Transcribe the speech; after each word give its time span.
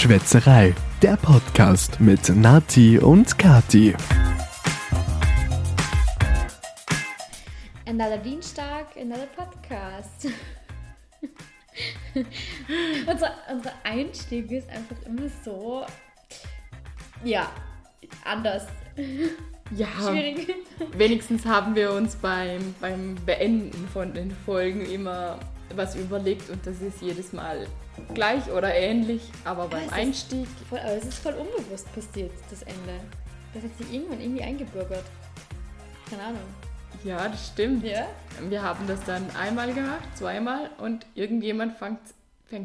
Schwätzerei, 0.00 0.74
der 1.02 1.18
Podcast 1.18 2.00
mit 2.00 2.34
Nati 2.34 2.98
und 2.98 3.36
Kati. 3.36 3.94
Another 7.84 8.16
Dienstag, 8.16 8.86
another 8.98 9.26
Podcast. 9.36 10.28
unser, 13.06 13.34
unser 13.52 13.72
Einstieg 13.84 14.50
ist 14.50 14.70
einfach 14.70 14.96
immer 15.04 15.28
so, 15.44 15.84
ja, 17.22 17.52
anders. 18.24 18.68
Ja, 19.76 19.86
Schwierig. 19.98 20.54
wenigstens 20.96 21.44
haben 21.44 21.74
wir 21.74 21.92
uns 21.92 22.16
beim, 22.16 22.74
beim 22.80 23.16
Beenden 23.26 23.86
von 23.92 24.14
den 24.14 24.30
Folgen 24.30 24.80
immer 24.86 25.38
was 25.74 25.94
überlegt 25.96 26.50
und 26.50 26.66
das 26.66 26.80
ist 26.80 27.00
jedes 27.00 27.32
Mal 27.32 27.66
gleich 28.14 28.50
oder 28.50 28.74
ähnlich, 28.74 29.22
aber 29.44 29.66
beim 29.68 29.80
es 29.80 29.86
ist- 29.86 29.92
Einstieg, 29.92 30.46
Voll, 30.68 30.78
aber 30.80 30.92
es 30.96 31.04
ist 31.04 31.18
voll 31.18 31.34
unbewusst 31.34 31.92
passiert, 31.94 32.32
das 32.50 32.62
Ende. 32.62 33.00
Das 33.54 33.62
hat 33.64 33.76
sich 33.78 33.92
irgendwann 33.92 34.20
irgendwie 34.20 34.42
eingebürgert. 34.42 35.04
Keine 36.08 36.22
Ahnung. 36.24 36.40
ja, 37.04 37.28
das 37.28 37.48
stimmt. 37.48 37.84
Ja? 37.84 38.06
Wir 38.48 38.62
haben 38.62 38.86
das 38.86 39.02
dann 39.04 39.24
einmal 39.38 39.72
gemacht, 39.72 40.08
zweimal 40.16 40.70
und 40.78 41.06
irgendjemand 41.14 41.76
fängt 41.76 41.98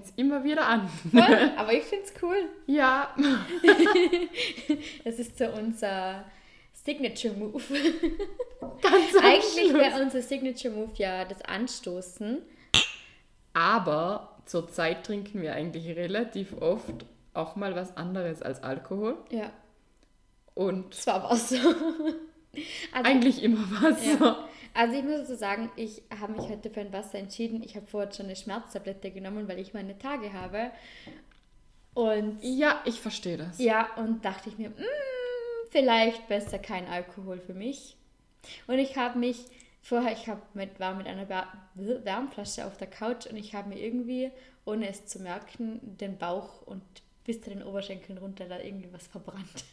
es 0.04 0.14
immer 0.16 0.44
wieder 0.44 0.66
an. 0.68 0.90
Voll, 1.12 1.52
aber 1.58 1.74
ich 1.74 1.84
find's 1.84 2.12
cool. 2.22 2.38
ja, 2.68 3.10
Das 5.04 5.16
ist 5.20 5.38
so 5.38 5.46
unser 5.50 6.24
Signature 6.84 7.34
Move. 7.34 7.62
ganz 8.82 9.16
Eigentlich 9.24 9.74
wäre 9.74 10.02
unser 10.02 10.22
Signature 10.22 10.74
Move 10.74 10.92
ja 10.96 11.26
das 11.26 11.42
Anstoßen. 11.44 12.40
Aber 13.56 14.38
zurzeit 14.46 15.06
trinken 15.06 15.42
wir 15.42 15.54
eigentlich 15.56 15.88
relativ 15.96 16.54
oft 16.62 17.06
auch 17.34 17.56
mal 17.56 17.76
was 17.76 17.98
anderes 17.98 18.42
als 18.42 18.62
Alkohol 18.64 19.18
Ja, 19.32 19.52
und 20.54 20.94
das 20.94 21.08
war 21.08 21.16
aber 21.16 21.32
auch 21.32 21.36
so. 21.38 21.56
Also, 21.58 23.10
eigentlich 23.10 23.44
immer 23.44 23.60
Wasser. 23.82 24.20
Ja. 24.26 24.50
Also 24.74 24.98
ich 24.98 25.04
muss 25.04 25.28
so 25.28 25.36
sagen, 25.36 25.72
ich 25.78 26.04
habe 26.20 26.34
mich 26.34 26.50
heute 26.50 26.70
für 26.70 26.82
ein 26.82 26.92
Wasser 26.94 27.18
entschieden. 27.18 27.64
Ich 27.64 27.76
habe 27.78 27.88
vorher 27.88 28.12
schon 28.12 28.26
eine 28.28 28.36
Schmerztablette 28.36 29.12
genommen, 29.12 29.48
weil 29.48 29.60
ich 29.60 29.74
meine 29.74 29.98
Tage 29.98 30.34
habe. 30.34 30.72
Und 31.94 32.40
Ja, 32.42 32.82
ich 32.86 33.00
verstehe 33.00 33.38
das. 33.38 33.58
ja, 33.58 33.88
und 33.96 34.24
dachte 34.26 34.50
ich 34.50 34.58
mir, 34.58 34.70
mm, 34.70 34.74
vielleicht 35.70 36.28
besser 36.28 36.60
kein 36.60 36.88
Alkohol 36.88 37.40
für 37.40 37.54
mich. 37.54 37.96
Und 38.68 38.80
ich 38.80 38.98
habe 38.98 39.18
mich 39.18 39.46
vorher, 39.86 40.12
ich 40.14 40.28
mit, 40.54 40.80
war 40.80 40.96
mit 40.96 41.08
einer 41.08 41.30
Wär- 41.30 41.48
Wärmflasche 41.76 42.66
auf 42.66 42.78
der 42.78 42.88
Couch 42.88 43.28
und 43.28 43.38
ich 43.38 43.54
habe 43.54 43.70
mir 43.70 43.80
irgendwie, 43.80 44.32
ohne 44.66 44.90
es 44.90 45.06
zu 45.06 45.20
merken, 45.20 45.80
den 45.84 46.18
Bauch 46.18 46.64
und 46.66 46.82
bis 47.24 47.42
zu 47.42 47.50
den 47.52 47.64
Oberschenkeln 47.64 48.18
runter 48.18 48.46
da 48.46 48.60
irgendwie 48.60 48.92
was 48.92 49.08
verbrannt. 49.08 49.64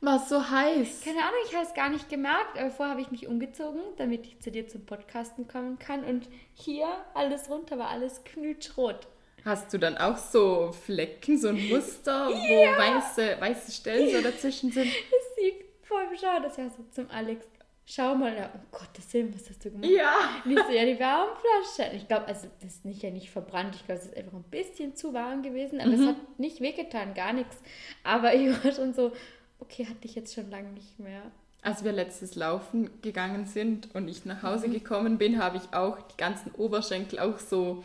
War 0.00 0.18
so 0.18 0.50
heiß. 0.50 1.02
Keine 1.04 1.20
Ahnung, 1.20 1.38
ich 1.46 1.54
habe 1.54 1.64
es 1.66 1.74
gar 1.74 1.88
nicht 1.88 2.08
gemerkt, 2.08 2.58
aber 2.58 2.70
vorher 2.70 2.92
habe 2.92 3.02
ich 3.02 3.10
mich 3.12 3.28
umgezogen, 3.28 3.80
damit 3.98 4.26
ich 4.26 4.40
zu 4.40 4.50
dir 4.50 4.66
zum 4.66 4.84
Podcasten 4.84 5.46
kommen 5.46 5.78
kann. 5.78 6.02
Und 6.04 6.28
hier 6.54 6.88
alles 7.14 7.48
runter 7.48 7.78
war 7.78 7.88
alles 7.88 8.24
knutschrot. 8.24 9.06
Hast 9.44 9.72
du 9.72 9.78
dann 9.78 9.96
auch 9.98 10.16
so 10.16 10.72
Flecken, 10.72 11.38
so 11.38 11.48
ein 11.48 11.68
Muster, 11.68 12.28
wo 12.30 12.32
weiße, 12.78 13.36
weiße 13.40 13.72
Stellen 13.72 14.10
so 14.10 14.22
dazwischen 14.22 14.72
sind? 14.72 14.86
Das 15.10 15.36
sieht 15.36 15.64
voll 15.82 16.06
bescheuert 16.08 16.46
aus. 16.46 16.56
Ja, 16.56 16.68
so 16.68 16.84
zum 16.90 17.10
Alex. 17.10 17.46
Schau 17.84 18.14
mal, 18.14 18.34
ja, 18.34 18.50
um 18.54 18.60
Gottes 18.70 19.12
Willen, 19.12 19.34
was 19.34 19.48
hast 19.50 19.64
du 19.64 19.70
gemacht? 19.70 19.90
Ja. 19.90 20.12
Und 20.44 20.52
ich 20.52 20.58
so, 20.58 20.72
ja, 20.72 20.84
die 20.84 20.98
Wärmflasche. 20.98 21.96
Ich 21.96 22.06
glaube, 22.06 22.26
also 22.26 22.48
das 22.60 22.74
ist 22.74 22.84
nicht 22.84 23.02
ja 23.02 23.10
nicht 23.10 23.30
verbrannt. 23.30 23.74
Ich 23.74 23.84
glaube, 23.84 24.00
es 24.00 24.06
ist 24.06 24.16
einfach 24.16 24.34
ein 24.34 24.44
bisschen 24.44 24.94
zu 24.94 25.12
warm 25.12 25.42
gewesen. 25.42 25.80
Aber 25.80 25.92
es 25.92 26.06
hat 26.06 26.38
nicht 26.38 26.60
wehgetan, 26.60 27.14
gar 27.14 27.32
nichts. 27.32 27.56
Aber 28.04 28.34
ich 28.36 28.48
war 28.64 28.72
schon 28.72 28.94
so, 28.94 29.12
okay, 29.58 29.86
hatte 29.86 30.06
ich 30.06 30.14
jetzt 30.14 30.34
schon 30.34 30.50
lange 30.50 30.70
nicht 30.70 30.98
mehr. 31.00 31.22
Als 31.60 31.84
wir 31.84 31.92
letztes 31.92 32.34
Laufen 32.34 32.90
gegangen 33.02 33.46
sind 33.46 33.94
und 33.94 34.08
ich 34.08 34.24
nach 34.24 34.42
Hause 34.42 34.68
gekommen 34.68 35.18
bin, 35.18 35.42
habe 35.42 35.58
ich 35.58 35.74
auch 35.74 36.00
die 36.02 36.16
ganzen 36.16 36.50
Oberschenkel 36.52 37.20
auch 37.20 37.38
so 37.38 37.84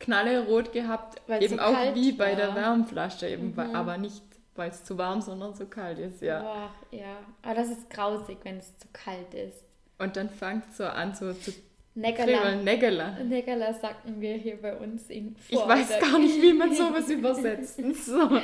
knallerot 0.00 0.72
gehabt. 0.72 1.22
Weil's 1.26 1.44
eben 1.44 1.56
so 1.56 1.62
auch 1.62 1.94
wie 1.94 2.12
bei 2.12 2.34
der 2.34 2.48
war. 2.48 2.56
Wärmflasche, 2.56 3.28
eben, 3.28 3.58
aber 3.58 3.96
nicht, 3.96 4.22
weil 4.56 4.70
es 4.70 4.84
zu 4.84 4.96
warm, 4.98 5.20
sondern 5.20 5.54
zu 5.54 5.66
kalt 5.66 5.98
ist, 5.98 6.22
ja. 6.22 6.40
Boah, 6.40 6.70
ja. 6.90 7.16
Aber 7.42 7.54
das 7.54 7.68
ist 7.70 7.90
grausig, 7.90 8.38
wenn 8.44 8.58
es 8.58 8.78
zu 8.78 8.88
kalt 8.92 9.34
ist. 9.34 9.64
Und 9.98 10.16
dann 10.16 10.28
fängt 10.30 10.64
es 10.70 10.76
so 10.78 10.84
an, 10.84 11.14
so 11.14 11.32
zu 11.32 11.52
Neckerla. 11.94 12.38
kribbeln, 12.38 12.64
Nägela. 12.64 13.10
Neckerla 13.22 13.72
sagten 13.74 14.20
wir 14.20 14.34
hier 14.34 14.60
bei 14.60 14.76
uns 14.76 15.08
in 15.10 15.36
Ich 15.48 15.56
weiß 15.58 16.00
gar 16.00 16.18
nicht, 16.18 16.42
wie 16.42 16.52
man 16.52 16.74
sowas 16.74 17.08
übersetzen 17.10 17.94
soll. 17.94 18.42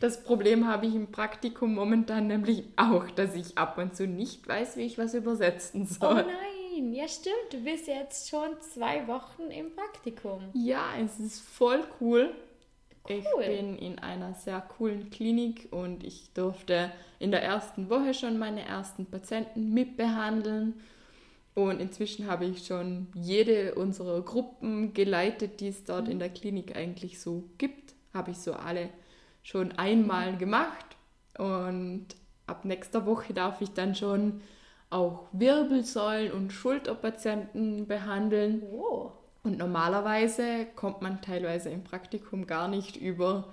Das 0.00 0.22
Problem 0.24 0.66
habe 0.66 0.86
ich 0.86 0.94
im 0.94 1.10
Praktikum 1.12 1.74
momentan 1.74 2.26
nämlich 2.28 2.64
auch, 2.76 3.10
dass 3.10 3.34
ich 3.34 3.58
ab 3.58 3.76
und 3.76 3.94
zu 3.94 4.06
nicht 4.06 4.48
weiß, 4.48 4.76
wie 4.78 4.82
ich 4.86 4.96
was 4.96 5.12
übersetzen 5.12 5.82
Oh 6.00 6.04
soll. 6.06 6.24
nein, 6.24 6.94
ja 6.94 7.06
stimmt, 7.08 7.52
du 7.52 7.58
bist 7.62 7.86
jetzt 7.86 8.28
schon 8.30 8.48
zwei 8.72 9.06
Wochen 9.06 9.50
im 9.50 9.74
Praktikum. 9.74 10.40
ja, 10.54 10.80
es 11.04 11.18
ist 11.20 11.40
voll 11.40 11.84
cool. 12.00 12.34
Ich 13.08 13.24
Cool. 13.34 13.44
bin 13.44 13.76
in 13.78 13.98
einer 13.98 14.34
sehr 14.34 14.60
coolen 14.60 15.10
Klinik 15.10 15.68
und 15.70 16.04
ich 16.04 16.32
durfte 16.34 16.90
in 17.18 17.30
der 17.30 17.42
ersten 17.42 17.88
Woche 17.90 18.14
schon 18.14 18.38
meine 18.38 18.64
ersten 18.64 19.06
Patienten 19.06 19.72
mitbehandeln. 19.72 20.74
Und 21.54 21.80
inzwischen 21.80 22.26
habe 22.26 22.44
ich 22.44 22.66
schon 22.66 23.06
jede 23.14 23.74
unserer 23.76 24.20
Gruppen 24.22 24.92
geleitet, 24.92 25.60
die 25.60 25.68
es 25.68 25.84
dort 25.84 26.08
in 26.08 26.18
der 26.18 26.28
Klinik 26.28 26.76
eigentlich 26.76 27.20
so 27.20 27.44
gibt. 27.58 27.94
Habe 28.12 28.32
ich 28.32 28.38
so 28.38 28.52
alle 28.52 28.90
schon 29.42 29.72
einmal 29.72 30.36
gemacht. 30.36 30.84
Und 31.38 32.08
ab 32.46 32.64
nächster 32.64 33.06
Woche 33.06 33.32
darf 33.32 33.60
ich 33.62 33.70
dann 33.70 33.94
schon 33.94 34.42
auch 34.90 35.28
Wirbelsäulen- 35.32 36.32
und 36.32 36.52
Schulterpatienten 36.52 37.86
behandeln. 37.86 38.62
Oh. 38.70 39.12
Und 39.46 39.58
normalerweise 39.58 40.66
kommt 40.74 41.02
man 41.02 41.22
teilweise 41.22 41.70
im 41.70 41.84
Praktikum 41.84 42.48
gar 42.48 42.66
nicht 42.66 42.96
über 42.96 43.52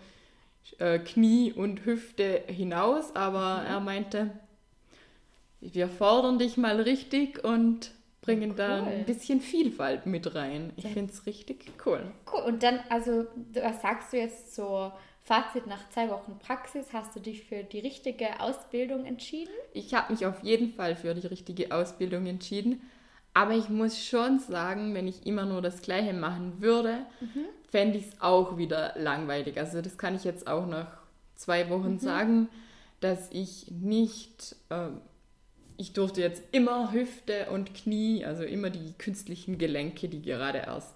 äh, 0.80 0.98
Knie 0.98 1.54
und 1.54 1.86
Hüfte 1.86 2.42
hinaus, 2.48 3.16
aber 3.16 3.64
er 3.68 3.80
meinte, 3.80 4.32
wir 5.62 5.88
fordern 5.88 6.40
dich 6.40 6.58
mal 6.58 6.82
richtig 6.82 7.44
und 7.44 7.92
bringen 8.22 8.56
da 8.56 8.82
Cool. 8.82 8.88
ein 8.88 9.06
bisschen 9.06 9.40
Vielfalt 9.40 10.08
mit 10.08 10.34
rein. 10.34 10.74
Ich 10.78 10.86
Ja. 10.86 10.90
finde 10.90 11.14
es 11.14 11.28
richtig 11.28 11.72
cool. 11.86 12.12
Cool, 12.32 12.42
und 12.42 12.64
dann, 12.64 12.80
also, 12.90 13.28
was 13.54 13.82
sagst 13.84 14.14
du 14.14 14.18
jetzt 14.18 14.56
so, 14.56 14.92
Fazit 15.22 15.68
nach 15.68 15.88
zwei 15.90 16.10
Wochen 16.10 16.40
Praxis, 16.40 16.88
hast 16.92 17.16
du 17.16 17.20
dich 17.20 17.44
für 17.46 17.64
die 17.64 17.80
richtige 17.80 18.40
Ausbildung 18.42 19.06
entschieden? 19.06 19.54
Ich 19.74 19.94
habe 19.94 20.12
mich 20.12 20.26
auf 20.26 20.42
jeden 20.44 20.74
Fall 20.74 20.96
für 20.96 21.14
die 21.14 21.28
richtige 21.28 21.72
Ausbildung 21.72 22.26
entschieden. 22.26 22.82
Aber 23.34 23.54
ich 23.54 23.70
muss 23.70 24.04
schon 24.04 24.40
sagen, 24.40 24.94
wenn 24.94 25.08
ich 25.08 25.26
immer 25.26 25.46
nur 25.46 25.62
das 25.62 25.82
Gleiche 25.82 26.14
machen 26.14 26.62
würde, 26.62 27.00
fände 27.70 27.98
ich 27.98 28.08
es 28.08 28.22
auch 28.22 28.58
wieder 28.58 28.94
langweilig. 28.98 29.58
Also 29.58 29.82
das 29.82 29.98
kann 29.98 30.16
ich 30.16 30.24
jetzt 30.24 30.48
auch 30.48 30.68
nach 30.68 30.98
zwei 31.36 31.70
Wochen 31.70 31.98
sagen, 32.00 32.50
dass 33.00 33.30
ich 33.32 33.72
nicht, 33.72 34.56
ähm, 34.70 35.02
ich 35.78 35.94
durfte 35.94 36.22
jetzt 36.22 36.44
immer 36.52 36.94
Hüfte 36.94 37.48
und 37.52 37.74
Knie, 37.74 38.24
also 38.26 38.44
immer 38.44 38.70
die 38.70 38.94
künstlichen 38.98 39.58
Gelenke, 39.58 40.08
die 40.08 40.22
gerade 40.22 40.60
erst 40.60 40.94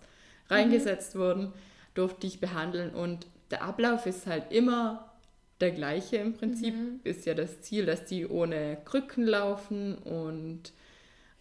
reingesetzt 0.50 1.18
wurden, 1.18 1.52
durfte 1.96 2.28
ich 2.28 2.40
behandeln. 2.40 2.92
Und 2.92 3.26
der 3.50 3.64
Ablauf 3.64 4.06
ist 4.06 4.28
halt 4.28 4.52
immer 4.52 5.12
der 5.60 5.72
gleiche 5.72 6.18
im 6.18 6.34
Prinzip. 6.34 6.76
Ist 7.04 7.26
ja 7.26 7.34
das 7.34 7.62
Ziel, 7.62 7.86
dass 7.86 8.06
die 8.06 8.28
ohne 8.28 8.78
Krücken 8.86 9.26
laufen 9.26 9.98
und 9.98 10.72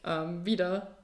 ähm, 0.07 0.47
wieder 0.47 0.97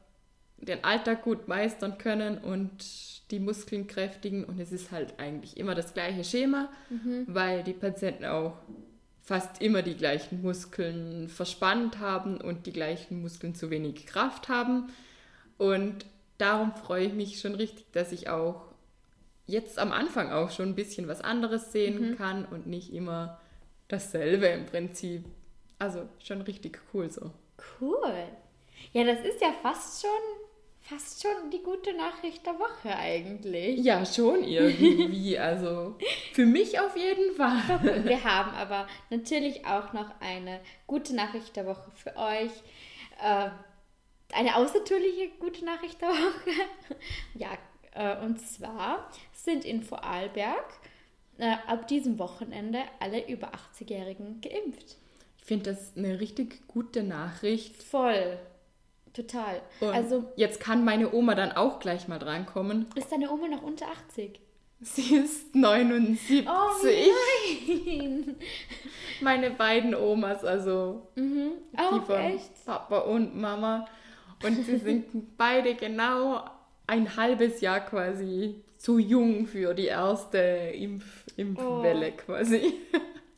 den 0.58 0.84
Alltag 0.84 1.22
gut 1.22 1.48
meistern 1.48 1.98
können 1.98 2.38
und 2.38 3.30
die 3.30 3.40
Muskeln 3.40 3.86
kräftigen. 3.86 4.44
Und 4.44 4.60
es 4.60 4.72
ist 4.72 4.92
halt 4.92 5.18
eigentlich 5.18 5.56
immer 5.56 5.74
das 5.74 5.92
gleiche 5.92 6.24
Schema, 6.24 6.70
weil 7.26 7.64
die 7.64 7.72
Patienten 7.72 8.24
auch 8.26 8.56
fast 9.22 9.60
immer 9.60 9.82
die 9.82 9.96
gleichen 9.96 10.42
Muskeln 10.42 11.28
verspannt 11.28 11.98
haben 11.98 12.40
und 12.40 12.66
die 12.66 12.72
gleichen 12.72 13.22
Muskeln 13.22 13.54
zu 13.54 13.70
wenig 13.70 14.06
Kraft 14.06 14.48
haben. 14.48 14.90
Und 15.58 16.06
darum 16.38 16.74
freue 16.74 17.06
ich 17.06 17.12
mich 17.12 17.40
schon 17.40 17.54
richtig, 17.54 17.86
dass 17.92 18.12
ich 18.12 18.28
auch 18.28 18.72
jetzt 19.46 19.78
am 19.78 19.92
Anfang 19.92 20.30
auch 20.30 20.50
schon 20.50 20.70
ein 20.70 20.74
bisschen 20.74 21.08
was 21.08 21.20
anderes 21.20 21.72
sehen 21.72 22.16
kann 22.16 22.44
und 22.44 22.66
nicht 22.66 22.92
immer 22.92 23.40
dasselbe 23.88 24.46
im 24.46 24.66
Prinzip. 24.66 25.24
Also 25.78 26.08
schon 26.18 26.42
richtig 26.42 26.80
cool 26.92 27.10
so. 27.10 27.30
Cool. 27.80 28.26
Ja, 28.92 29.04
das 29.04 29.20
ist 29.20 29.40
ja 29.40 29.52
fast 29.62 30.02
schon, 30.02 30.10
fast 30.80 31.22
schon 31.22 31.50
die 31.50 31.62
gute 31.62 31.94
Nachricht 31.94 32.44
der 32.44 32.58
Woche 32.58 32.94
eigentlich. 32.94 33.80
Ja, 33.82 34.04
schon 34.04 34.44
irgendwie. 34.44 35.38
Also 35.38 35.96
für 36.34 36.44
mich 36.44 36.78
auf 36.78 36.96
jeden 36.96 37.34
Fall. 37.34 38.04
Wir 38.04 38.22
haben 38.22 38.54
aber 38.54 38.86
natürlich 39.10 39.66
auch 39.66 39.92
noch 39.92 40.10
eine 40.20 40.60
gute 40.86 41.14
Nachricht 41.14 41.56
der 41.56 41.66
Woche 41.66 41.90
für 41.94 42.16
euch. 42.16 42.52
Äh, 43.22 43.50
eine 44.34 44.56
außertürliche 44.56 45.30
gute 45.38 45.64
Nachricht 45.64 46.00
der 46.00 46.08
Woche. 46.08 46.50
ja, 47.34 47.50
äh, 47.94 48.22
und 48.24 48.40
zwar 48.40 49.10
sind 49.32 49.64
in 49.64 49.82
Vorarlberg 49.82 50.66
äh, 51.38 51.56
ab 51.66 51.88
diesem 51.88 52.18
Wochenende 52.18 52.82
alle 53.00 53.26
über 53.28 53.52
80-Jährigen 53.52 54.40
geimpft. 54.40 54.96
Ich 55.38 55.44
finde 55.44 55.72
das 55.72 55.96
eine 55.96 56.20
richtig 56.20 56.66
gute 56.68 57.02
Nachricht. 57.02 57.82
Voll. 57.82 58.38
Total. 59.14 59.60
Und 59.80 59.88
also 59.88 60.24
jetzt 60.36 60.60
kann 60.60 60.84
meine 60.84 61.12
Oma 61.12 61.34
dann 61.34 61.52
auch 61.52 61.80
gleich 61.80 62.08
mal 62.08 62.18
drankommen. 62.18 62.86
ist 62.94 63.12
deine 63.12 63.30
Oma 63.30 63.48
noch 63.48 63.62
unter 63.62 63.88
80? 63.88 64.40
Sie 64.80 65.14
ist 65.14 65.54
79. 65.54 66.44
Oh 66.48 66.70
nein! 66.82 68.36
Meine 69.20 69.52
beiden 69.52 69.94
Omas, 69.94 70.44
also 70.44 71.06
mhm. 71.14 71.52
die 71.72 72.00
von 72.00 72.16
echt? 72.16 72.64
Papa 72.66 72.98
und 72.98 73.36
Mama. 73.36 73.86
Und 74.44 74.64
sie 74.64 74.78
sind 74.78 75.36
beide 75.38 75.76
genau 75.76 76.44
ein 76.88 77.16
halbes 77.16 77.60
Jahr 77.60 77.80
quasi 77.80 78.64
zu 78.76 78.98
jung 78.98 79.46
für 79.46 79.72
die 79.74 79.86
erste 79.86 80.38
Impf 80.38 81.26
Impfwelle 81.36 82.12
Oh. 82.12 82.16
quasi. 82.16 82.74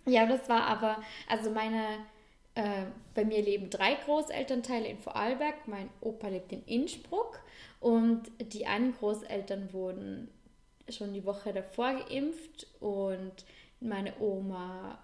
Ja, 0.07 0.27
das 0.27 0.49
war 0.49 0.63
aber, 0.67 0.97
also 1.29 1.51
meine, 1.51 1.99
äh, 2.55 2.85
bei 3.15 3.25
mir 3.25 3.43
leben 3.43 3.71
drei 3.71 3.95
Großelternteile 3.95 4.87
in 4.87 4.99
Vorarlberg. 4.99 5.67
Mein 5.67 5.91
Opa 6.01 6.29
lebt 6.29 6.53
in 6.53 6.65
Innsbruck 6.65 7.41
und 7.81 8.23
die 8.53 8.67
einen 8.67 8.95
Großeltern 8.95 9.73
wurden 9.73 10.29
schon 10.89 11.13
die 11.15 11.25
Woche 11.25 11.53
davor 11.53 11.95
geimpft 11.95 12.67
und 12.81 13.33
meine 13.81 14.13
Oma, 14.21 14.99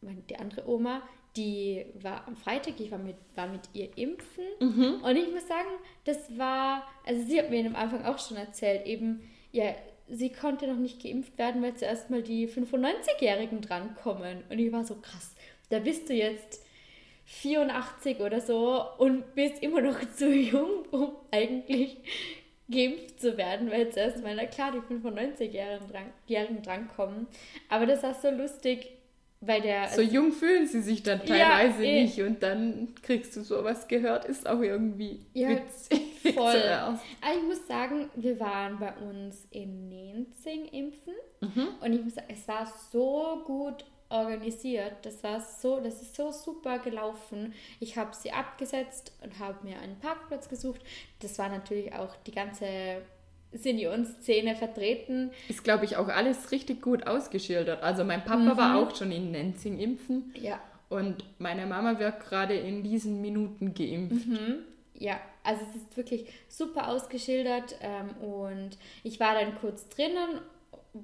meine, 0.00 0.22
die 0.22 0.36
andere 0.36 0.68
Oma, 0.68 1.02
die 1.36 1.84
war 2.00 2.26
am 2.28 2.36
Freitag, 2.36 2.78
ich 2.78 2.90
war 2.90 2.98
mit, 2.98 3.16
war 3.34 3.48
mit 3.48 3.62
ihr 3.72 3.96
impfen 3.98 4.44
und 5.02 5.16
ich 5.16 5.30
muss 5.32 5.48
sagen, 5.48 5.68
das 6.04 6.38
war, 6.38 6.84
also 7.04 7.22
sie 7.26 7.38
hat 7.38 7.50
mir 7.50 7.66
am 7.66 7.74
Anfang 7.74 8.04
auch 8.04 8.18
schon 8.18 8.36
erzählt, 8.36 8.86
eben, 8.86 9.28
ja, 9.50 9.74
sie 10.08 10.30
konnte 10.30 10.66
noch 10.68 10.78
nicht 10.78 11.02
geimpft 11.02 11.36
werden, 11.38 11.62
weil 11.62 11.74
zuerst 11.74 12.10
mal 12.10 12.22
die 12.22 12.48
95-Jährigen 12.48 13.62
drankommen. 13.62 14.44
Und 14.48 14.58
ich 14.58 14.70
war 14.70 14.84
so 14.84 14.96
krass, 14.96 15.34
da 15.70 15.78
bist 15.78 16.08
du 16.08 16.14
jetzt 16.14 16.63
84 17.26 18.20
oder 18.20 18.40
so 18.40 18.84
und 18.98 19.34
bist 19.34 19.62
immer 19.62 19.80
noch 19.80 19.98
zu 20.16 20.30
jung, 20.32 20.84
um 20.90 21.12
eigentlich 21.30 21.96
geimpft 22.70 23.20
zu 23.20 23.36
werden, 23.36 23.70
weil 23.70 23.90
zuerst 23.90 24.22
mal, 24.22 24.34
na 24.34 24.46
klar, 24.46 24.72
die 24.72 24.78
95-Jährigen 24.94 25.88
dran, 25.90 26.06
Jährigen 26.26 26.62
drankommen. 26.62 27.26
Aber 27.68 27.86
das 27.86 28.02
war 28.02 28.14
so 28.14 28.30
lustig, 28.30 28.88
weil 29.40 29.60
der... 29.60 29.88
So 29.88 30.00
jung 30.00 30.32
fühlen 30.32 30.66
sie 30.66 30.80
sich 30.80 31.02
dann 31.02 31.20
Ja, 31.26 31.50
teilweise 31.50 31.84
eh. 31.84 32.02
nicht 32.02 32.20
und 32.22 32.42
dann 32.42 32.94
kriegst 33.02 33.36
du 33.36 33.42
sowas 33.42 33.86
gehört, 33.88 34.24
ist 34.24 34.48
auch 34.48 34.60
irgendwie 34.60 35.20
Ja, 35.34 35.50
witzig. 35.50 36.00
voll. 36.34 36.62
Aber 36.62 36.98
ich 37.36 37.42
muss 37.42 37.66
sagen, 37.66 38.08
wir 38.16 38.40
waren 38.40 38.78
bei 38.78 38.94
uns 38.94 39.46
in 39.50 39.88
Nenzing 39.90 40.64
impfen 40.66 41.12
Mhm. 41.42 41.68
und 41.82 41.92
ich 41.92 42.02
muss 42.02 42.14
sagen, 42.14 42.28
es 42.30 42.48
war 42.48 42.72
so 42.90 43.42
gut 43.44 43.84
organisiert. 44.14 44.92
Das 45.02 45.22
war 45.24 45.40
so, 45.40 45.80
das 45.80 46.00
ist 46.02 46.14
so 46.16 46.30
super 46.30 46.78
gelaufen. 46.78 47.52
Ich 47.80 47.96
habe 47.96 48.14
sie 48.14 48.32
abgesetzt 48.32 49.12
und 49.22 49.38
habe 49.38 49.66
mir 49.66 49.78
einen 49.80 49.98
Parkplatz 49.98 50.48
gesucht. 50.48 50.80
Das 51.20 51.38
war 51.38 51.48
natürlich 51.48 51.92
auch 51.94 52.14
die 52.26 52.32
ganze 52.32 52.66
Seniorenszene 53.52 54.56
vertreten. 54.56 55.30
Ist, 55.48 55.64
glaube 55.64 55.84
ich, 55.84 55.96
auch 55.96 56.08
alles 56.08 56.50
richtig 56.50 56.82
gut 56.82 57.06
ausgeschildert. 57.06 57.82
Also 57.82 58.04
mein 58.04 58.24
Papa 58.24 58.56
war 58.56 58.70
Mhm. 58.70 58.76
auch 58.88 58.96
schon 58.96 59.12
in 59.12 59.30
Nenzing 59.30 59.78
impfen 59.78 60.32
Ja, 60.40 60.60
und 60.88 61.24
meine 61.38 61.66
Mama 61.66 61.98
wird 61.98 62.20
gerade 62.20 62.54
in 62.54 62.82
diesen 62.82 63.20
Minuten 63.20 63.74
geimpft. 63.74 64.26
Ja, 64.98 65.20
also 65.42 65.62
es 65.70 65.76
ist 65.82 65.96
wirklich 65.96 66.26
super 66.48 66.88
ausgeschildert 66.88 67.76
ähm, 67.80 68.10
und 68.22 68.78
ich 69.02 69.18
war 69.20 69.34
dann 69.34 69.56
kurz 69.60 69.88
drinnen, 69.88 70.40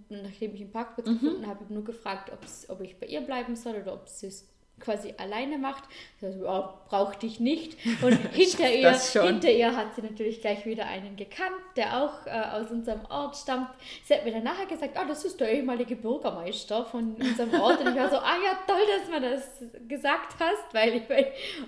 nachdem 0.09 0.55
ich 0.55 0.61
einen 0.61 0.73
Parkplatz 0.73 1.07
gefunden 1.07 1.47
habe, 1.47 1.61
habe 1.61 1.75
nur 1.75 1.85
gefragt, 1.85 2.31
ob 2.69 2.81
ich 2.81 2.99
bei 2.99 3.07
ihr 3.07 3.21
bleiben 3.21 3.57
soll 3.57 3.77
oder 3.77 3.95
ob 3.95 4.09
sie 4.09 4.29
es 4.29 4.51
quasi 4.81 5.15
alleine 5.19 5.59
macht. 5.59 5.85
Sie 6.19 6.27
hat 6.27 6.33
gesagt, 6.35 6.53
ja, 6.53 6.81
brauchte 6.89 7.27
ich 7.27 7.39
nicht. 7.39 7.77
Und 8.03 8.15
hinter 8.33 8.73
ihr, 8.73 8.93
hinter 8.93 9.51
ihr 9.51 9.77
hat 9.77 9.95
sie 9.95 10.03
natürlich 10.03 10.41
gleich 10.41 10.67
wieder 10.67 10.87
einen 10.87 11.17
gekannt, 11.17 11.61
der 11.77 12.03
auch 12.03 12.27
äh, 12.27 12.31
aus 12.31 12.71
unserem 12.71 13.05
Ort 13.09 13.37
stammt. 13.37 13.69
Sie 14.05 14.15
hat 14.15 14.25
mir 14.25 14.33
dann 14.33 14.45
nachher 14.45 14.67
gesagt, 14.67 14.97
ah, 14.97 15.05
das 15.05 15.25
ist 15.25 15.41
der 15.41 15.53
ehemalige 15.53 15.97
Bürgermeister 15.97 16.85
von 16.87 17.15
unserem 17.15 17.61
Ort. 17.61 17.81
Und 17.81 17.91
ich 17.91 17.97
war 17.97 18.11
so, 18.11 18.17
ah 18.17 18.37
ja, 18.43 18.59
toll, 18.67 18.83
dass 18.99 19.09
mir 19.11 19.31
das 19.31 19.65
gesagt 19.87 20.35
hast, 20.39 20.75
weil 20.75 20.97
ich, 20.97 21.03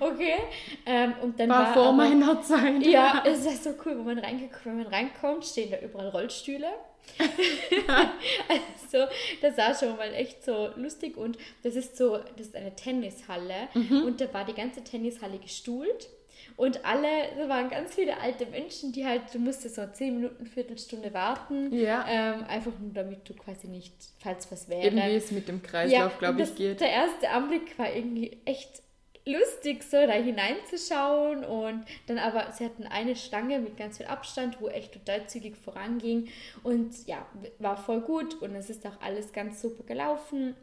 okay. 0.00 0.36
Ähm, 0.86 1.14
und 1.22 1.38
dann 1.38 1.50
War 1.50 1.66
war 1.66 1.74
vor 1.74 1.86
aber, 1.88 1.92
meiner 1.92 2.40
Zeit. 2.42 2.82
ja, 2.84 3.22
es 3.26 3.44
ist 3.44 3.64
so 3.64 3.70
cool, 3.84 3.98
wenn 4.04 4.16
man, 4.16 4.22
wenn 4.64 4.76
man 4.78 4.86
reinkommt, 4.86 5.44
stehen 5.44 5.70
da 5.70 5.78
überall 5.78 6.08
Rollstühle. 6.08 6.68
Also, 8.48 9.06
das 9.40 9.56
war 9.56 9.74
schon 9.74 9.96
mal 9.96 10.12
echt 10.14 10.44
so 10.44 10.70
lustig 10.76 11.16
und 11.16 11.36
das 11.62 11.76
ist 11.76 11.96
so, 11.96 12.18
das 12.36 12.48
ist 12.48 12.56
eine 12.56 12.74
Tennishalle 12.74 13.68
und 13.74 14.20
da 14.20 14.32
war 14.32 14.44
die 14.44 14.54
ganze 14.54 14.82
Tennishalle 14.82 15.38
gestuhlt 15.38 16.08
und 16.56 16.84
alle, 16.84 17.08
da 17.38 17.48
waren 17.48 17.70
ganz 17.70 17.94
viele 17.94 18.18
alte 18.20 18.46
Menschen, 18.46 18.92
die 18.92 19.06
halt, 19.06 19.22
du 19.32 19.38
musstest 19.38 19.76
so 19.76 19.86
10 19.86 20.14
Minuten, 20.16 20.46
Viertelstunde 20.46 21.12
warten, 21.14 21.72
Ja. 21.74 22.04
ähm, 22.08 22.44
einfach 22.46 22.72
nur 22.78 22.92
damit 22.92 23.28
du 23.28 23.34
quasi 23.34 23.68
nicht, 23.68 23.94
falls 24.20 24.50
was 24.52 24.68
wäre. 24.68 24.86
Eben 24.86 24.96
wie 24.96 25.14
es 25.16 25.30
mit 25.30 25.48
dem 25.48 25.62
Kreislauf, 25.62 26.12
und 26.12 26.18
glaube 26.18 26.42
ich, 26.42 26.54
geht. 26.54 26.80
Der 26.80 26.90
erste 26.90 27.30
Anblick 27.30 27.78
war 27.78 27.94
irgendwie 27.94 28.38
echt 28.44 28.82
lustig, 29.24 29.82
so 29.84 29.96
da 30.06 30.12
hineinzuschauen 30.12 31.44
und 31.44 31.84
dann 32.06 32.18
aber, 32.18 32.52
sie 32.52 32.64
hatten 32.64 32.84
eine 32.84 33.16
Stange 33.16 33.58
mit 33.58 33.76
ganz 33.76 33.98
viel 33.98 34.06
Abstand, 34.06 34.60
wo 34.60 34.68
echt 34.68 34.92
total 34.92 35.26
zügig 35.28 35.56
voranging 35.56 36.28
und 36.62 37.06
ja, 37.06 37.26
war 37.58 37.76
voll 37.76 38.00
gut 38.00 38.40
und 38.42 38.54
es 38.54 38.70
ist 38.70 38.86
auch 38.86 39.00
alles 39.00 39.32
ganz 39.32 39.62
super 39.62 39.84
gelaufen. 39.84 40.56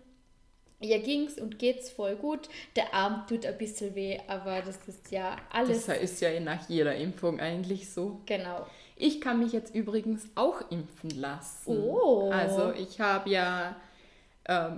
Ihr 0.82 1.00
ging's 1.00 1.38
und 1.38 1.60
geht's 1.60 1.90
voll 1.90 2.16
gut. 2.16 2.48
Der 2.78 2.94
Arm 2.94 3.26
tut 3.28 3.46
ein 3.46 3.58
bisschen 3.58 3.96
weh, 3.96 4.18
aber 4.28 4.62
das 4.62 4.80
ist 4.88 5.12
ja 5.12 5.36
alles. 5.52 5.86
Das 5.88 5.98
ist 5.98 6.22
ja 6.22 6.40
nach 6.40 6.70
jeder 6.70 6.96
Impfung 6.96 7.40
eigentlich 7.40 7.90
so. 7.90 8.22
genau. 8.26 8.66
Ich 9.02 9.22
kann 9.22 9.40
mich 9.40 9.54
jetzt 9.54 9.74
übrigens 9.74 10.28
auch 10.36 10.70
impfen 10.72 11.12
lassen. 11.12 11.72
Oh. 11.72 12.30
Also 12.32 12.74
ich 12.74 13.00
habe 13.00 13.30
ja, 13.30 13.78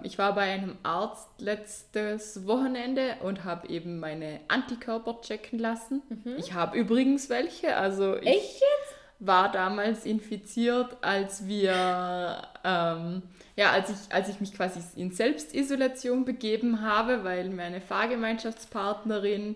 ich 0.04 0.18
war 0.18 0.36
bei 0.36 0.42
einem 0.52 0.78
Arzt 0.84 1.30
letztes 1.40 2.46
Wochenende 2.46 3.16
und 3.24 3.46
habe 3.46 3.70
eben 3.70 4.00
meine 4.00 4.42
Antikörper 4.50 5.22
checken 5.22 5.60
lassen. 5.60 6.02
Ich 6.38 6.54
habe 6.54 6.78
übrigens 6.78 7.30
welche. 7.30 7.78
Also 7.78 8.16
ich 8.18 8.22
Mhm. 8.24 8.28
Echt 8.28 8.54
jetzt? 8.56 8.96
war 9.24 9.52
damals 9.52 10.06
infiziert, 10.06 10.98
als 11.02 11.46
wir, 11.48 12.42
ähm, 12.64 13.22
ja, 13.56 13.70
als 13.72 13.92
ich, 13.92 13.98
als 14.14 14.30
ich 14.30 14.42
mich 14.42 14.52
quasi 14.54 14.82
in 15.00 15.12
Selbstisolation 15.12 16.26
begeben 16.26 16.82
habe, 16.82 17.24
weil 17.24 17.50
meine 17.52 17.82
Fahrgemeinschaftspartnerin 17.82 19.56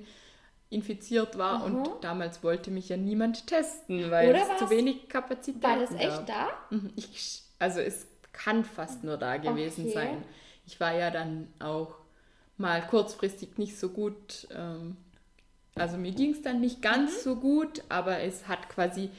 infiziert 0.70 1.38
war 1.38 1.64
und 1.64 1.90
damals 2.02 2.44
wollte 2.44 2.72
mich 2.72 2.90
ja 2.90 2.98
niemand 2.98 3.48
testen, 3.48 4.12
weil 4.12 4.30
Oder 4.30 4.42
es 4.54 4.58
zu 4.60 4.70
wenig 4.70 5.08
Kapazität 5.10 5.64
War 5.64 5.80
das 5.80 5.90
gab. 5.92 6.00
echt 6.00 6.30
da? 6.30 6.48
Mhm, 6.70 6.92
Ich, 6.96 7.44
also 7.60 7.80
es 7.80 8.08
kann 8.36 8.66
fast 8.66 9.04
nur 9.04 9.18
da 9.18 9.38
gewesen 9.38 9.88
Okay. 9.88 9.90
sein. 9.90 10.24
Ich 10.66 10.80
war 10.80 10.94
ja 10.96 11.12
dann 11.12 11.48
auch 11.60 11.96
mal 12.58 12.86
kurzfristig 12.88 13.58
nicht 13.58 13.78
so 13.80 13.90
gut. 13.90 14.48
Ähm, 14.52 14.98
also 15.76 15.98
mir 15.98 16.12
ging 16.12 16.32
es 16.32 16.42
dann 16.42 16.62
nicht 16.62 16.82
ganz 16.82 17.12
Mhm. 17.12 17.24
so 17.24 17.36
gut, 17.36 17.84
aber 17.90 18.20
es 18.22 18.48
hat 18.48 18.70
quasi, 18.70 19.10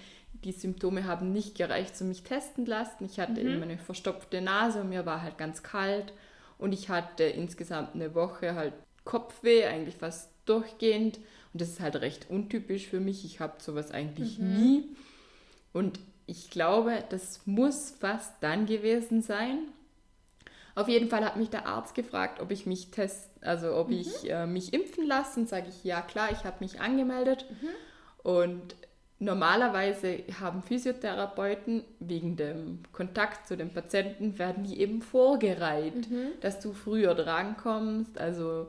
die 0.44 0.52
Symptome 0.52 1.04
haben 1.04 1.32
nicht 1.32 1.56
gereicht, 1.56 2.00
um 2.00 2.08
mich 2.08 2.22
testen 2.22 2.66
lassen. 2.66 3.04
Ich 3.04 3.20
hatte 3.20 3.40
Mhm. 3.42 3.56
immer 3.56 3.64
eine 3.64 3.78
verstopfte 3.78 4.40
Nase 4.40 4.80
und 4.80 4.88
mir 4.90 5.06
war 5.06 5.22
halt 5.22 5.38
ganz 5.38 5.62
kalt. 5.62 6.12
Und 6.58 6.72
ich 6.72 6.88
hatte 6.88 7.24
insgesamt 7.24 7.94
eine 7.94 8.14
Woche 8.14 8.54
halt 8.54 8.72
Kopfweh, 9.04 9.66
eigentlich 9.66 9.96
fast 9.96 10.30
durchgehend. 10.46 11.18
Und 11.52 11.60
das 11.60 11.68
ist 11.70 11.80
halt 11.80 11.96
recht 11.96 12.30
untypisch 12.30 12.86
für 12.86 13.00
mich. 13.00 13.24
Ich 13.24 13.40
habe 13.40 13.54
sowas 13.62 13.90
eigentlich 13.90 14.38
Mhm. 14.38 14.40
nie. 14.40 14.84
Und 15.72 16.00
ich 16.26 16.50
glaube, 16.50 17.04
das 17.08 17.40
muss 17.46 17.90
fast 17.90 18.32
dann 18.40 18.66
gewesen 18.66 19.22
sein. 19.22 19.58
Auf 20.74 20.88
jeden 20.88 21.08
Fall 21.08 21.24
hat 21.24 21.36
mich 21.36 21.48
der 21.48 21.66
Arzt 21.66 21.94
gefragt, 21.94 22.40
ob 22.40 22.50
ich 22.50 22.66
mich 22.66 22.90
test, 22.90 23.30
also 23.40 23.74
ob 23.76 23.90
ich 23.90 24.30
äh, 24.30 24.46
mich 24.46 24.74
impfen 24.74 25.06
lassen. 25.06 25.46
Sage 25.46 25.68
ich 25.70 25.84
ja 25.84 26.02
klar, 26.02 26.30
ich 26.32 26.44
habe 26.44 26.56
mich 26.60 26.80
angemeldet. 26.80 27.46
Und 28.22 28.74
normalerweise 29.18 30.24
haben 30.38 30.62
Physiotherapeuten 30.62 31.82
wegen 32.00 32.36
dem 32.36 32.80
Kontakt 32.92 33.46
zu 33.46 33.56
den 33.56 33.72
Patienten 33.72 34.38
werden 34.38 34.64
die 34.64 34.80
eben 34.80 35.00
vorgereiht, 35.00 36.08
dass 36.42 36.60
du 36.60 36.72
früher 36.74 37.14
drankommst, 37.14 38.18
also 38.18 38.68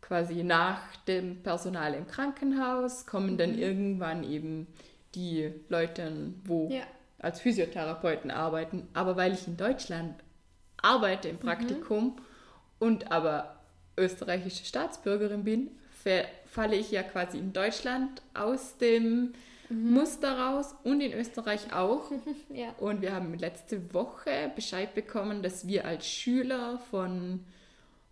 quasi 0.00 0.42
nach 0.44 0.96
dem 1.08 1.42
Personal 1.42 1.94
im 1.94 2.06
Krankenhaus 2.06 3.06
kommen 3.06 3.36
dann 3.36 3.58
irgendwann 3.58 4.24
eben 4.24 4.66
die 5.14 5.52
Leute, 5.68 6.32
wo 6.44 6.68
Ja. 6.70 6.82
als 7.18 7.40
Physiotherapeuten 7.40 8.30
arbeiten. 8.30 8.88
Aber 8.94 9.16
weil 9.16 9.32
ich 9.32 9.46
in 9.46 9.56
Deutschland 9.56 10.14
arbeite 10.80 11.28
Mhm. 11.28 11.34
im 11.34 11.40
Praktikum 11.40 12.16
und 12.78 13.12
aber 13.12 13.56
österreichische 13.96 14.64
Staatsbürgerin 14.64 15.44
bin, 15.44 15.70
fa- 16.02 16.24
falle 16.46 16.76
ich 16.76 16.90
ja 16.90 17.02
quasi 17.02 17.38
in 17.38 17.52
Deutschland 17.52 18.22
aus 18.34 18.76
dem 18.78 19.32
muss 19.70 20.20
daraus 20.20 20.74
und 20.84 21.00
in 21.00 21.14
Österreich 21.14 21.72
auch. 21.72 22.10
Ja. 22.50 22.74
Und 22.78 23.00
wir 23.00 23.14
haben 23.14 23.32
letzte 23.38 23.94
Woche 23.94 24.50
Bescheid 24.54 24.94
bekommen, 24.94 25.42
dass 25.42 25.66
wir 25.66 25.86
als 25.86 26.06
Schüler 26.06 26.78
von, 26.90 27.40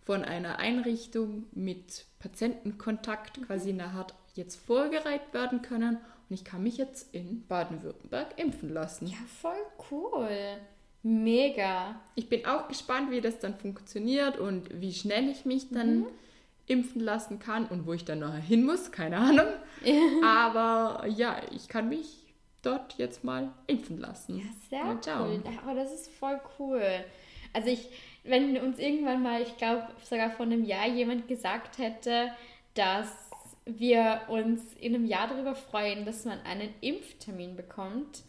von 0.03 0.23
einer 0.23 0.57
Einrichtung 0.57 1.45
mit 1.51 2.05
Patientenkontakt 2.17 3.45
quasi 3.45 3.73
nachher 3.73 4.07
jetzt 4.33 4.55
vorgereiht 4.65 5.33
werden 5.33 5.61
können. 5.61 5.97
Und 6.31 6.35
ich 6.35 6.45
kann 6.45 6.63
mich 6.63 6.77
jetzt 6.77 7.13
in 7.13 7.45
Baden-Württemberg 7.47 8.39
impfen 8.39 8.73
lassen. 8.73 9.07
Ja, 9.07 9.17
voll 9.41 9.51
cool. 9.91 10.29
Mega. 11.03 11.99
Ich 12.15 12.29
bin 12.29 12.45
auch 12.45 12.69
gespannt, 12.69 13.11
wie 13.11 13.19
das 13.19 13.39
dann 13.39 13.53
funktioniert 13.55 14.39
und 14.39 14.79
wie 14.79 14.93
schnell 14.93 15.27
ich 15.29 15.43
mich 15.43 15.67
dann 15.71 15.99
Mhm. 15.99 16.07
impfen 16.67 17.01
lassen 17.01 17.39
kann 17.39 17.65
und 17.65 17.85
wo 17.85 17.91
ich 17.91 18.05
dann 18.05 18.19
nachher 18.19 18.39
hin 18.39 18.65
muss, 18.65 18.93
keine 18.93 19.17
Ahnung. 19.17 19.47
Aber 20.23 21.05
ja, 21.07 21.35
ich 21.53 21.67
kann 21.67 21.89
mich 21.89 22.33
dort 22.61 22.93
jetzt 22.97 23.25
mal 23.25 23.51
impfen 23.67 23.99
lassen. 23.99 24.37
Ja, 24.69 24.95
sehr 25.01 25.17
cool. 25.19 25.43
Aber 25.65 25.75
das 25.75 25.91
ist 25.91 26.09
voll 26.11 26.39
cool. 26.59 26.81
Also 27.51 27.67
ich, 27.67 27.89
wenn 28.23 28.55
uns 28.57 28.79
irgendwann 28.79 29.21
mal, 29.21 29.41
ich 29.41 29.57
glaube 29.57 29.85
sogar 30.09 30.29
vor 30.31 30.45
einem 30.45 30.63
Jahr 30.63 30.87
jemand 30.87 31.27
gesagt 31.27 31.77
hätte, 31.77 32.31
dass 32.73 33.30
wir 33.65 34.21
uns 34.29 34.61
in 34.79 34.95
einem 34.95 35.05
Jahr 35.05 35.27
darüber 35.27 35.55
freuen, 35.55 36.05
dass 36.05 36.25
man 36.25 36.39
einen 36.41 36.69
Impftermin 36.81 37.55
bekommt, 37.55 38.23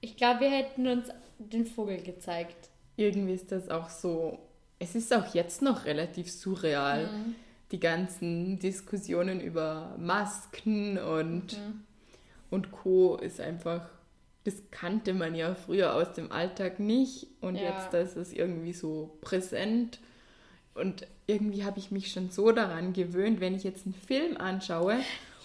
ich 0.00 0.16
glaube, 0.16 0.40
wir 0.40 0.50
hätten 0.50 0.86
uns 0.86 1.08
den 1.38 1.64
Vogel 1.66 2.02
gezeigt. 2.02 2.68
Irgendwie 2.96 3.32
ist 3.32 3.50
das 3.50 3.70
auch 3.70 3.88
so, 3.88 4.38
es 4.78 4.94
ist 4.94 5.12
auch 5.14 5.34
jetzt 5.34 5.62
noch 5.62 5.84
relativ 5.86 6.30
surreal, 6.30 7.06
Mhm. 7.06 7.34
die 7.72 7.80
ganzen 7.80 8.58
Diskussionen 8.58 9.40
über 9.40 9.96
Masken 9.98 10.98
und, 10.98 11.54
Mhm. 11.58 11.82
und 12.50 12.70
Co. 12.70 13.16
ist 13.16 13.40
einfach, 13.40 13.88
das 14.44 14.56
kannte 14.70 15.14
man 15.14 15.34
ja 15.34 15.54
früher 15.54 15.94
aus 15.94 16.12
dem 16.12 16.30
Alltag 16.30 16.78
nicht 16.78 17.26
und 17.40 17.56
Ja. 17.56 17.62
jetzt 17.90 17.94
ist 17.94 18.16
es 18.16 18.32
irgendwie 18.34 18.74
so 18.74 19.16
präsent 19.22 19.98
und 20.74 21.06
irgendwie 21.26 21.64
habe 21.64 21.78
ich 21.78 21.90
mich 21.90 22.10
schon 22.12 22.30
so 22.30 22.52
daran 22.52 22.92
gewöhnt, 22.92 23.40
wenn 23.40 23.54
ich 23.54 23.64
jetzt 23.64 23.86
einen 23.86 23.94
Film 23.94 24.36
anschaue 24.36 24.98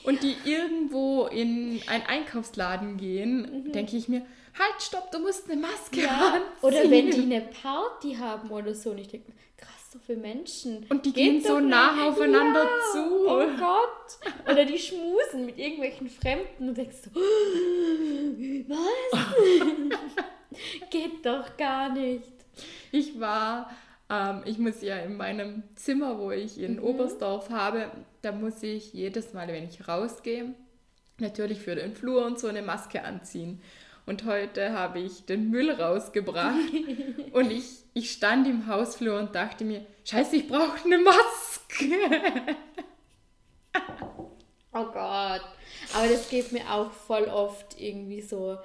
und 0.03 0.23
die 0.23 0.35
irgendwo 0.45 1.25
in 1.27 1.81
einen 1.87 2.05
Einkaufsladen 2.05 2.97
gehen, 2.97 3.71
denke 3.71 3.95
ich 3.97 4.07
mir, 4.09 4.21
halt, 4.57 4.81
stopp, 4.81 5.11
du 5.11 5.19
musst 5.19 5.49
eine 5.49 5.61
Maske 5.61 5.97
Mhm. 5.97 6.03
Ja, 6.03 6.33
anziehen. 6.33 6.41
oder 6.61 6.91
wenn 6.91 7.11
die 7.11 7.21
eine 7.21 7.41
Party 7.41 8.15
haben 8.15 8.49
oder 8.49 8.73
so 8.73 8.91
und 8.91 8.97
ich 8.97 9.07
denke, 9.07 9.31
krass, 9.55 9.91
so 9.93 9.99
viele 10.05 10.17
Menschen. 10.19 10.85
Und 10.89 11.05
die 11.05 11.13
Geht 11.13 11.43
gehen 11.43 11.43
so 11.43 11.59
nah 11.59 12.07
aufeinander 12.09 12.63
ja, 12.63 12.69
zu. 12.91 13.27
Oh 13.27 13.45
Gott. 13.57 14.19
Oder 14.51 14.65
die 14.65 14.77
schmusen 14.77 15.45
mit 15.45 15.57
irgendwelchen 15.57 16.09
Fremden 16.09 16.69
und 16.69 16.77
denkst 16.77 16.97
so, 17.05 17.11
was? 18.69 19.19
Geht 20.89 21.25
doch 21.25 21.55
gar 21.57 21.93
nicht. 21.93 22.23
Ich 22.91 23.19
war, 23.19 23.69
ähm, 24.09 24.41
ich 24.45 24.57
muss 24.57 24.81
ja 24.81 24.97
in 24.97 25.17
meinem 25.17 25.63
Zimmer, 25.75 26.19
wo 26.19 26.31
ich 26.31 26.59
in 26.59 26.79
Oberstdorf 26.79 27.49
habe, 27.49 27.91
da 28.21 28.31
muss 28.31 28.63
ich 28.63 28.93
jedes 28.93 29.33
Mal, 29.33 29.47
wenn 29.47 29.65
ich 29.65 29.87
rausgehe, 29.87 30.53
natürlich 31.17 31.59
für 31.59 31.75
den 31.75 31.93
Flur 31.93 32.25
und 32.25 32.39
so 32.39 32.47
eine 32.47 32.61
Maske 32.61 33.03
anziehen. 33.03 33.61
Und 34.05 34.25
heute 34.25 34.71
habe 34.73 34.99
ich 34.99 35.25
den 35.25 35.51
Müll 35.51 35.69
rausgebracht 35.69 36.55
und 37.31 37.51
ich, 37.51 37.83
ich 37.93 38.11
stand 38.11 38.47
im 38.47 38.65
Hausflur 38.65 39.19
und 39.19 39.35
dachte 39.35 39.63
mir, 39.63 39.85
scheiße, 40.03 40.37
ich 40.37 40.47
brauche 40.47 40.83
eine 40.85 40.97
Maske. 40.97 41.85
Oh 44.71 44.85
Gott. 44.85 45.41
Aber 45.93 46.07
das 46.07 46.29
geht 46.29 46.51
mir 46.51 46.71
auch 46.71 46.91
voll 46.91 47.23
oft 47.23 47.79
irgendwie 47.79 48.21
so. 48.21 48.57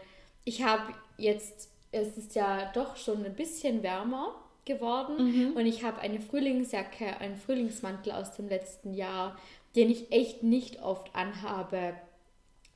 Ich 0.45 0.63
habe 0.63 0.93
jetzt, 1.17 1.71
es 1.93 2.19
ist 2.19 2.35
ja 2.35 2.71
doch 2.75 2.97
schon 2.97 3.25
ein 3.25 3.35
bisschen 3.35 3.83
wärmer 3.83 4.35
geworden 4.65 5.53
und 5.55 5.67
ich 5.67 5.85
habe 5.85 6.01
eine 6.01 6.21
Frühlingsjacke, 6.21 7.19
einen 7.19 7.37
Frühlingsmantel 7.37 8.13
aus 8.13 8.35
dem 8.35 8.49
letzten 8.49 8.95
Jahr, 8.95 9.37
den 9.77 9.91
ich 9.91 10.13
echt 10.13 10.43
nicht 10.43 10.83
oft 10.83 11.15
anhabe, 11.15 11.95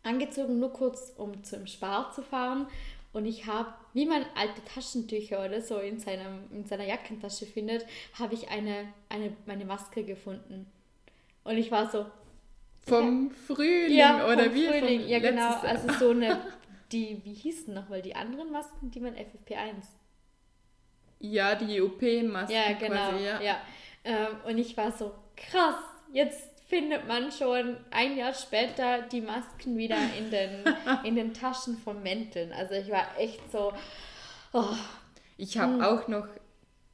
angezogen, 0.03 0.59
nur 0.59 0.73
kurz 0.73 1.13
um 1.17 1.45
zum 1.45 1.67
Spar 1.67 2.13
zu 2.13 2.23
fahren. 2.23 2.67
Und 3.13 3.25
ich 3.25 3.47
habe, 3.47 3.73
wie 3.95 4.07
man 4.07 4.25
alte 4.35 4.63
Taschentücher 4.65 5.45
oder 5.45 5.63
so 5.63 5.79
in, 5.79 5.99
seinem, 5.99 6.41
in 6.53 6.67
seiner 6.67 6.85
Jackentasche 6.85 7.47
findet, 7.47 7.87
habe 8.19 8.35
ich 8.35 8.49
eine, 8.51 8.93
eine, 9.09 9.33
meine 9.47 9.65
Maske 9.65 10.05
gefunden. 10.05 10.67
Und 11.45 11.57
ich 11.57 11.71
war 11.71 11.91
so, 11.91 12.07
Vom 12.87 13.31
Frühling 13.31 13.97
ja, 13.97 14.27
oder 14.27 14.45
vom 14.45 14.55
wie? 14.55 14.67
Vom 14.67 14.75
Frühling. 14.75 15.09
Ja, 15.09 15.19
genau. 15.21 15.55
Also 15.61 15.93
so 15.99 16.11
eine, 16.11 16.41
die, 16.93 17.21
wie 17.25 17.33
hießen 17.33 17.73
nochmal 17.73 18.03
die 18.03 18.15
anderen 18.15 18.51
Masken, 18.51 18.91
die 18.91 19.01
man 19.01 19.15
FFP1? 19.15 19.98
Ja, 21.21 21.55
die 21.55 21.81
OP-Maske 21.81 22.55
Ja, 22.55 22.73
genau. 22.79 22.95
quasi, 23.11 23.25
ja. 23.25 23.41
ja. 23.41 23.57
Ähm, 24.05 24.29
und 24.47 24.59
ich 24.59 24.77
war 24.77 24.93
so, 24.93 25.13
krass, 25.37 25.77
jetzt 26.13 26.49
findet 26.69 27.07
man 27.09 27.33
schon 27.33 27.77
ein 27.91 28.17
Jahr 28.17 28.35
später 28.35 29.03
die 29.03 29.21
Masken 29.21 29.77
wieder 29.77 29.97
in 30.19 30.31
den, 30.31 30.65
in 31.05 31.15
den 31.17 31.35
Taschen 31.35 31.77
von 31.79 32.03
Mänteln. 32.03 32.53
Also 32.53 32.75
ich 32.75 32.91
war 32.91 33.07
echt 33.19 33.51
so, 33.51 33.73
oh, 34.53 34.65
Ich 35.37 35.59
habe 35.59 35.75
Hm. 35.75 35.81
auch 35.83 36.09
noch 36.09 36.27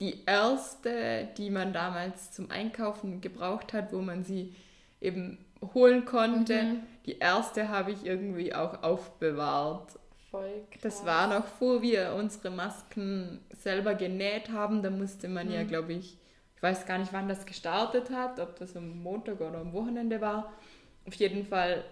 die 0.00 0.25
erste, 0.26 1.28
die 1.38 1.50
man 1.50 1.73
damals 1.73 2.33
zum 2.33 2.50
Einkaufen 2.50 3.21
gebraucht 3.21 3.73
hat, 3.73 3.93
wo 3.93 3.99
man 4.00 4.25
sie 4.25 4.54
eben 5.00 5.45
holen 5.75 6.04
konnte. 6.04 6.62
Mhm. 6.62 6.83
Die 7.07 7.19
erste 7.19 7.69
habe 7.69 7.93
ich 7.93 8.04
irgendwie 8.04 8.54
auch 8.54 8.83
aufbewahrt. 8.83 9.99
Voll 10.34 10.66
krass. 10.70 10.80
Das 10.82 11.04
war 11.06 11.26
noch 11.28 11.46
vor 11.46 11.82
wir 11.82 12.14
unsere 12.14 12.50
Masken 12.50 13.40
selber 13.50 13.94
genäht 13.94 14.50
haben. 14.50 14.82
Da 14.82 14.90
musste 14.90 15.28
man 15.28 15.48
Mhm. 15.48 15.52
ja, 15.54 15.62
glaube 15.64 15.92
ich, 15.94 16.18
ich 16.56 16.62
weiß 16.62 16.86
gar 16.86 16.98
nicht, 16.98 17.12
wann 17.12 17.28
das 17.28 17.46
gestartet 17.46 18.10
hat, 18.10 18.40
ob 18.40 18.56
das 18.56 18.76
am 18.76 19.02
Montag 19.02 19.40
oder 19.40 19.58
am 19.58 19.72
Wochenende 19.72 20.20
war. 20.20 20.52
Auf 21.06 21.14
jeden 21.14 21.44
Fall 21.46 21.84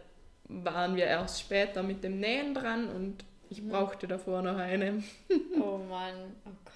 waren 0.44 0.96
wir 0.96 1.04
erst 1.06 1.40
später 1.40 1.82
mit 1.82 2.02
dem 2.04 2.18
Nähen 2.20 2.54
dran 2.54 2.88
und 2.88 3.24
ich 3.50 3.62
Mhm. 3.62 3.68
brauchte 3.70 4.06
davor 4.08 4.42
noch 4.42 4.56
eine. 4.56 5.02
Oh 5.60 5.78
Mann, 5.78 6.14
oh 6.46 6.50
Gott. 6.64 6.74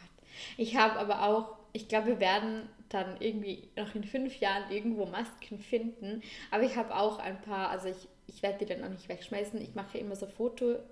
Ich 0.56 0.76
habe 0.76 0.98
aber 0.98 1.22
auch, 1.26 1.56
ich 1.72 1.88
glaube, 1.88 2.08
wir 2.08 2.20
werden 2.20 2.68
dann 2.88 3.16
irgendwie 3.20 3.68
noch 3.76 3.94
in 3.94 4.04
fünf 4.04 4.38
Jahren 4.40 4.70
irgendwo 4.70 5.06
Masken 5.06 5.58
finden. 5.58 6.22
Aber 6.50 6.62
ich 6.62 6.76
habe 6.76 6.94
auch 6.94 7.18
ein 7.18 7.40
paar, 7.42 7.70
also 7.70 7.88
ich, 7.88 8.08
ich 8.26 8.42
werde 8.42 8.58
die 8.58 8.66
dann 8.66 8.84
auch 8.84 8.90
nicht 8.90 9.08
wegschmeißen. 9.08 9.60
Ich 9.60 9.74
mache 9.74 9.98
immer 9.98 10.14
so 10.16 10.26
Foto-Jahrbücher, 10.26 10.84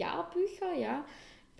ja, 0.00 1.04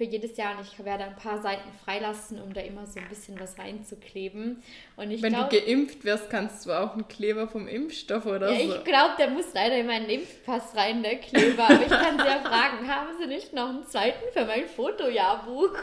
für 0.01 0.05
jedes 0.07 0.39
Jahr. 0.39 0.57
Und 0.57 0.67
ich 0.67 0.83
werde 0.83 1.05
ein 1.05 1.15
paar 1.17 1.43
Seiten 1.43 1.69
freilassen, 1.85 2.41
um 2.41 2.55
da 2.55 2.63
immer 2.63 2.87
so 2.87 2.99
ein 2.99 3.09
bisschen 3.11 3.39
was 3.39 3.59
reinzukleben. 3.59 4.63
Und 4.97 5.11
ich 5.11 5.21
Wenn 5.21 5.35
glaube. 5.35 5.51
du 5.55 5.61
geimpft 5.61 6.05
wirst, 6.05 6.31
kannst 6.31 6.65
du 6.65 6.73
auch 6.73 6.95
einen 6.95 7.07
Kleber 7.07 7.47
vom 7.49 7.69
Impfstoff 7.69 8.25
oder 8.25 8.51
Ja, 8.51 8.67
so. 8.67 8.77
ich 8.77 8.85
glaube, 8.85 9.15
der 9.19 9.29
muss 9.29 9.53
leider 9.53 9.77
in 9.77 9.87
meinen 9.87 10.09
Impfpass 10.09 10.75
rein, 10.75 11.03
der 11.03 11.17
Kleber. 11.17 11.65
Aber 11.65 11.83
ich 11.83 11.89
kann 11.91 12.19
Sie 12.19 12.25
ja 12.25 12.39
fragen, 12.41 12.89
haben 12.89 13.09
Sie 13.21 13.27
nicht 13.27 13.53
noch 13.53 13.69
einen 13.69 13.85
zweiten 13.87 14.25
für 14.33 14.47
mein 14.47 14.67
Fotojahrbuch? 14.67 15.77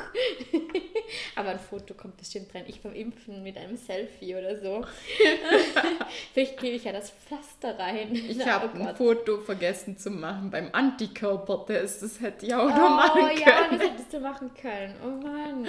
Aber 1.35 1.49
ein 1.49 1.59
Foto 1.59 1.93
kommt 1.93 2.17
bestimmt 2.17 2.53
rein. 2.55 2.63
Ich 2.67 2.81
beim 2.81 2.95
Impfen 2.95 3.43
mit 3.43 3.55
einem 3.55 3.77
Selfie 3.77 4.33
oder 4.35 4.57
so. 4.59 4.83
Vielleicht 6.33 6.57
klebe 6.57 6.75
ich 6.77 6.85
ja 6.85 6.91
das 6.91 7.11
Pflaster 7.11 7.77
rein. 7.77 8.13
Ich 8.13 8.45
habe 8.47 8.69
oh 8.75 8.83
ein. 8.83 8.95
Foto 8.95 9.37
vergessen 9.41 9.95
zu 9.97 10.09
machen 10.09 10.49
beim 10.49 10.69
Antikörpertest. 10.71 12.01
Das 12.01 12.19
hätte 12.21 12.45
ich 12.47 12.55
auch 12.55 12.67
noch 12.69 12.89
machen 12.89 13.21
Oh 13.23 13.27
können. 13.27 13.39
ja, 13.39 13.77
du 14.13 14.19
machen 14.19 14.51
können. 14.53 14.95
Oh 15.03 15.25
Mann. 15.25 15.67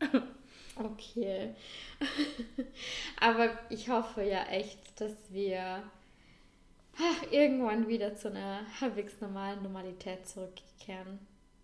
Okay. 0.78 1.54
Aber 3.20 3.50
ich 3.68 3.88
hoffe 3.88 4.22
ja 4.22 4.44
echt, 4.44 5.00
dass 5.00 5.12
wir 5.30 5.82
ach, 6.96 7.32
irgendwann 7.32 7.88
wieder 7.88 8.14
zu 8.14 8.28
einer 8.28 8.60
halbwegs 8.80 9.20
normalen 9.20 9.62
Normalität 9.62 10.28
zurückkehren. 10.28 11.18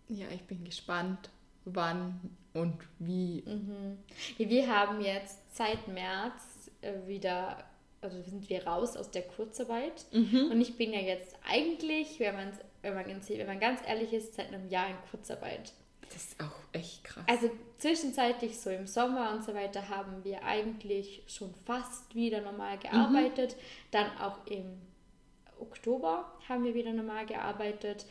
Ja, 0.09 0.27
ich 0.33 0.43
bin 0.43 0.63
gespannt, 0.63 1.29
wann 1.63 2.19
und 2.53 2.77
wie. 2.99 3.43
Mhm. 3.45 3.97
Wir 4.37 4.67
haben 4.67 5.01
jetzt 5.01 5.55
seit 5.55 5.87
März 5.87 6.71
äh, 6.81 6.93
wieder, 7.07 7.63
also 8.01 8.21
sind 8.21 8.49
wir 8.49 8.67
raus 8.67 8.97
aus 8.97 9.11
der 9.11 9.23
Kurzarbeit. 9.23 10.05
Und 10.51 10.61
ich 10.61 10.77
bin 10.77 10.93
ja 10.93 10.99
jetzt 10.99 11.35
eigentlich, 11.49 12.19
wenn 12.19 12.35
man, 12.35 12.51
wenn, 12.81 12.93
man, 12.93 13.05
wenn 13.05 13.47
man 13.47 13.59
ganz 13.59 13.79
ehrlich 13.87 14.13
ist, 14.13 14.35
seit 14.35 14.53
einem 14.53 14.67
Jahr 14.69 14.89
in 14.89 14.97
Kurzarbeit. 15.09 15.73
Das 16.11 16.23
ist 16.23 16.41
auch 16.41 16.59
echt 16.71 17.03
krass. 17.03 17.23
Also 17.27 17.49
zwischenzeitlich, 17.77 18.59
so 18.59 18.69
im 18.69 18.87
Sommer 18.87 19.31
und 19.31 19.43
so 19.43 19.53
weiter, 19.53 19.89
haben 19.89 20.23
wir 20.23 20.43
eigentlich 20.43 21.23
schon 21.27 21.53
fast 21.65 22.13
wieder 22.15 22.41
normal 22.41 22.77
gearbeitet. 22.77 23.55
Dann 23.91 24.17
auch 24.19 24.45
im 24.47 24.81
Oktober 25.59 26.31
haben 26.47 26.63
wir 26.63 26.73
wieder 26.73 26.93
normal 26.93 27.25
gearbeitet. 27.25 28.05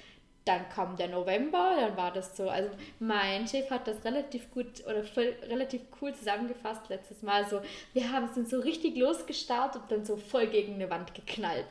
Dann 0.45 0.69
kam 0.69 0.97
der 0.97 1.09
November, 1.09 1.75
dann 1.79 1.97
war 1.97 2.13
das 2.13 2.37
so. 2.37 2.51
Also 2.51 2.69
mein 2.99 3.49
Chef 3.49 3.71
hat 3.71 3.89
das 3.89 4.05
relativ 4.05 4.51
gut 4.51 4.85
oder 4.87 5.03
voll, 5.03 5.35
relativ 5.49 5.81
cool 6.01 6.15
zusammengefasst 6.15 6.83
letztes 6.91 7.23
Mal. 7.23 7.49
So, 7.49 7.63
wir 7.95 8.13
haben 8.13 8.29
sind 8.35 8.51
so 8.51 8.61
richtig 8.61 8.97
losgestartet 8.97 9.83
und 9.83 9.91
dann 9.91 10.05
so 10.05 10.17
voll 10.17 10.47
gegen 10.49 10.75
eine 10.75 10.91
Wand 10.91 11.15
geknallt. 11.15 11.69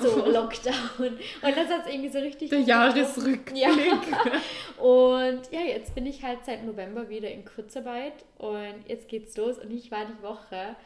So 0.00 0.26
Lockdown. 0.30 0.74
Und 0.98 1.56
das 1.56 1.68
hat 1.68 1.88
irgendwie 1.88 2.08
so 2.08 2.18
richtig. 2.18 2.50
Der 2.50 2.60
Jahresrückblick. 2.60 3.56
Ja. 3.56 3.70
Und 4.82 5.52
ja, 5.52 5.60
jetzt 5.60 5.94
bin 5.94 6.06
ich 6.06 6.22
halt 6.22 6.44
seit 6.44 6.64
November 6.64 7.08
wieder 7.08 7.30
in 7.30 7.44
Kurzarbeit 7.44 8.24
und 8.38 8.88
jetzt 8.88 9.08
geht's 9.08 9.36
los 9.36 9.58
und 9.58 9.70
ich 9.70 9.90
war 9.92 10.04
die 10.06 10.22
Woche 10.22 10.76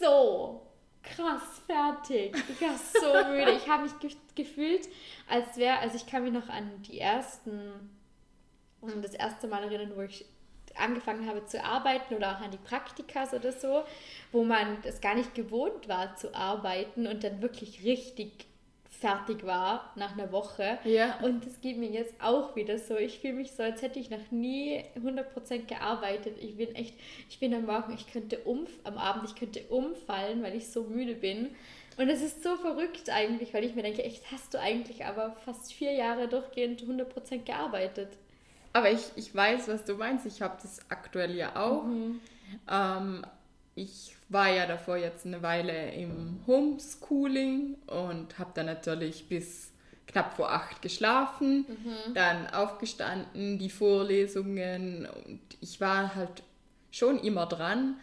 so 0.00 0.60
krass 1.04 1.62
fertig. 1.66 2.34
Ich 2.48 2.60
war 2.60 2.76
so 2.76 3.30
müde. 3.30 3.52
Ich 3.52 3.68
habe 3.68 3.84
mich 3.84 3.98
ge 3.98 4.10
gefühlt, 4.34 4.88
als 5.28 5.56
wäre, 5.56 5.78
also 5.78 5.96
ich 5.96 6.06
kann 6.06 6.24
mich 6.24 6.32
noch 6.32 6.48
an 6.48 6.82
die 6.82 6.98
ersten, 6.98 7.90
das 9.00 9.14
erste 9.14 9.46
Mal 9.46 9.62
erinnern, 9.62 9.92
wo 9.94 10.02
ich 10.02 10.26
angefangen 10.76 11.28
habe 11.28 11.46
zu 11.46 11.62
arbeiten 11.62 12.14
oder 12.14 12.36
auch 12.36 12.40
an 12.40 12.50
die 12.50 12.58
Praktikas 12.58 13.32
oder 13.32 13.52
so, 13.52 13.84
wo 14.32 14.44
man 14.44 14.78
es 14.82 15.00
gar 15.00 15.14
nicht 15.14 15.34
gewohnt 15.34 15.88
war 15.88 16.16
zu 16.16 16.34
arbeiten 16.34 17.06
und 17.06 17.22
dann 17.22 17.40
wirklich 17.42 17.84
richtig 17.84 18.46
fertig 18.94 19.44
war 19.44 19.92
nach 19.96 20.12
einer 20.12 20.32
Woche. 20.32 20.78
Ja. 20.84 21.18
Und 21.22 21.46
das 21.46 21.60
geht 21.60 21.76
mir 21.78 21.90
jetzt 21.90 22.14
auch 22.20 22.56
wieder 22.56 22.78
so. 22.78 22.96
Ich 22.96 23.18
fühle 23.18 23.34
mich 23.34 23.52
so, 23.52 23.62
als 23.62 23.82
hätte 23.82 23.98
ich 23.98 24.10
noch 24.10 24.30
nie 24.30 24.84
100% 24.96 25.66
gearbeitet. 25.66 26.36
Ich 26.40 26.56
bin 26.56 26.74
echt, 26.74 26.94
ich 27.28 27.38
bin 27.38 27.54
am 27.54 27.66
Morgen, 27.66 27.94
ich 27.94 28.10
könnte 28.12 28.38
umf 28.40 28.70
am 28.84 28.98
Abend, 28.98 29.28
ich 29.28 29.34
könnte 29.34 29.62
umfallen, 29.68 30.42
weil 30.42 30.56
ich 30.56 30.68
so 30.68 30.84
müde 30.84 31.14
bin. 31.14 31.50
Und 31.96 32.08
es 32.08 32.22
ist 32.22 32.42
so 32.42 32.56
verrückt 32.56 33.08
eigentlich, 33.10 33.54
weil 33.54 33.64
ich 33.64 33.74
mir 33.74 33.82
denke, 33.82 34.02
echt, 34.02 34.30
hast 34.32 34.52
du 34.54 34.60
eigentlich 34.60 35.04
aber 35.04 35.36
fast 35.44 35.72
vier 35.72 35.92
Jahre 35.92 36.28
durchgehend 36.28 36.82
100% 36.82 37.44
gearbeitet. 37.44 38.08
Aber 38.72 38.90
ich, 38.90 39.02
ich 39.14 39.34
weiß, 39.34 39.68
was 39.68 39.84
du 39.84 39.94
meinst. 39.94 40.26
Ich 40.26 40.42
habe 40.42 40.56
das 40.60 40.80
aktuell 40.90 41.36
ja 41.36 41.54
auch. 41.54 41.84
Mhm. 41.84 42.20
Ähm, 42.68 43.24
ich 43.74 44.14
war 44.28 44.50
ja 44.50 44.66
davor 44.66 44.96
jetzt 44.96 45.26
eine 45.26 45.42
Weile 45.42 45.92
im 45.92 46.40
Homeschooling 46.46 47.76
und 47.86 48.38
habe 48.38 48.50
dann 48.54 48.66
natürlich 48.66 49.28
bis 49.28 49.70
knapp 50.06 50.34
vor 50.34 50.52
acht 50.52 50.82
geschlafen, 50.82 51.66
dann 52.14 52.46
aufgestanden, 52.48 53.58
die 53.58 53.70
Vorlesungen 53.70 55.06
und 55.06 55.40
ich 55.60 55.80
war 55.80 56.14
halt 56.14 56.42
schon 56.90 57.18
immer 57.18 57.46
dran, 57.46 57.96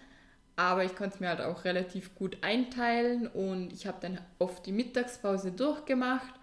aber 0.55 0.83
ich 0.83 0.95
konnte 0.95 1.15
es 1.15 1.19
mir 1.21 1.29
halt 1.29 1.41
auch 1.41 1.63
relativ 1.63 2.15
gut 2.15 2.37
einteilen 2.41 3.27
und 3.27 3.71
ich 3.71 3.87
habe 3.87 3.97
dann 4.01 4.19
oft 4.39 4.65
die 4.65 4.73
Mittagspause 4.73 5.51
durchgemacht 5.51 6.33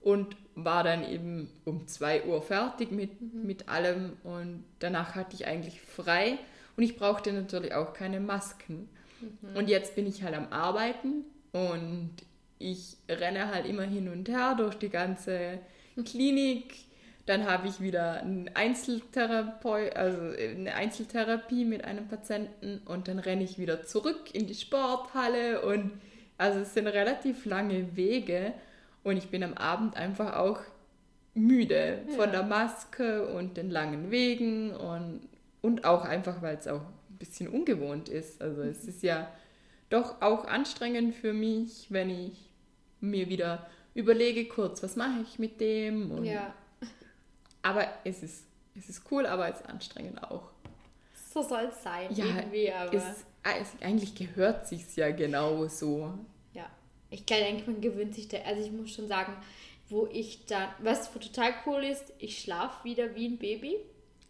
und 0.00 0.36
war 0.54 0.82
dann 0.82 1.04
eben 1.08 1.48
um 1.64 1.86
2 1.86 2.24
Uhr 2.24 2.42
fertig 2.42 2.90
mit, 2.90 3.20
mit 3.32 3.68
allem 3.68 4.16
und 4.24 4.64
danach 4.80 5.14
hatte 5.14 5.34
ich 5.36 5.46
eigentlich 5.46 5.80
frei 5.80 6.38
und 6.76 6.82
ich 6.82 6.96
brauchte 6.96 7.32
natürlich 7.32 7.74
auch 7.74 7.92
keine 7.92 8.20
Masken. 8.20 8.88
Und 9.54 9.68
jetzt 9.68 9.94
bin 9.94 10.06
ich 10.06 10.22
halt 10.24 10.34
am 10.34 10.48
Arbeiten 10.50 11.24
und 11.52 12.10
ich 12.58 12.96
renne 13.08 13.48
halt 13.54 13.66
immer 13.66 13.82
hin 13.84 14.08
und 14.08 14.28
her 14.28 14.54
durch 14.56 14.74
die 14.76 14.88
ganze 14.88 15.58
Klinik. 16.04 16.74
Dann 17.26 17.46
habe 17.46 17.68
ich 17.68 17.80
wieder 17.80 18.14
eine, 18.22 18.50
Einzeltherapeut, 18.56 19.94
also 19.94 20.20
eine 20.36 20.74
Einzeltherapie 20.74 21.64
mit 21.64 21.84
einem 21.84 22.08
Patienten 22.08 22.80
und 22.84 23.06
dann 23.06 23.20
renne 23.20 23.44
ich 23.44 23.58
wieder 23.58 23.84
zurück 23.84 24.34
in 24.34 24.48
die 24.48 24.54
Sporthalle 24.56 25.62
und 25.62 25.92
also 26.38 26.60
es 26.60 26.74
sind 26.74 26.88
relativ 26.88 27.44
lange 27.44 27.94
Wege 27.96 28.52
und 29.04 29.16
ich 29.16 29.28
bin 29.28 29.44
am 29.44 29.54
Abend 29.54 29.96
einfach 29.96 30.34
auch 30.36 30.58
müde 31.34 31.98
von 32.08 32.26
Ja. 32.26 32.38
der 32.38 32.42
Maske 32.42 33.28
und 33.28 33.56
den 33.56 33.70
langen 33.70 34.10
Wegen 34.10 34.72
und, 34.72 35.20
und 35.62 35.84
auch 35.84 36.04
einfach, 36.04 36.42
weil 36.42 36.56
es 36.56 36.68
auch 36.68 36.82
ein 36.82 37.16
bisschen 37.18 37.48
ungewohnt 37.48 38.08
ist. 38.08 38.42
Also 38.42 38.62
es 38.62 38.84
ist 38.84 39.02
ja 39.02 39.28
doch 39.88 40.20
auch 40.20 40.44
anstrengend 40.44 41.14
für 41.14 41.32
mich, 41.32 41.86
wenn 41.90 42.10
ich 42.10 42.50
mir 43.00 43.28
wieder 43.28 43.66
überlege 43.94 44.46
kurz, 44.46 44.82
was 44.82 44.96
mache 44.96 45.22
ich 45.22 45.38
mit 45.38 45.60
dem. 45.60 46.10
Und, 46.10 46.24
Ja, 46.24 46.52
Aber 47.62 47.86
es 48.04 48.22
ist, 48.22 48.44
es 48.76 48.88
ist 48.88 49.02
cool, 49.10 49.26
aber 49.26 49.48
es 49.48 49.60
ist 49.60 49.68
anstrengend 49.68 50.22
auch. 50.22 50.50
so 51.32 51.42
soll 51.42 51.70
es 51.70 51.82
sein. 51.82 52.12
Ja, 52.14 52.24
irgendwie, 52.24 52.72
aber. 52.72 52.92
es, 52.92 53.24
es, 53.42 53.82
eigentlich 53.82 54.14
gehört 54.14 54.66
sich's 54.66 54.96
ja 54.96 55.10
genau 55.10 55.66
so. 55.68 56.12
Ja, 56.54 56.68
ich 57.10 57.24
glaube, 57.26 57.44
denke, 57.44 57.70
man 57.70 57.80
gewöhnt 57.80 58.14
sich 58.14 58.28
da. 58.28 58.38
Also 58.38 58.62
ich 58.62 58.72
muss 58.72 58.90
schon 58.90 59.08
sagen, 59.08 59.34
wo 59.88 60.08
ich 60.10 60.46
dann, 60.46 60.70
was 60.78 61.12
total 61.12 61.52
cool 61.66 61.84
ist, 61.84 62.12
ich 62.18 62.38
schlafe 62.40 62.84
wieder 62.84 63.14
wie 63.14 63.26
ein 63.26 63.38
Baby. 63.38 63.76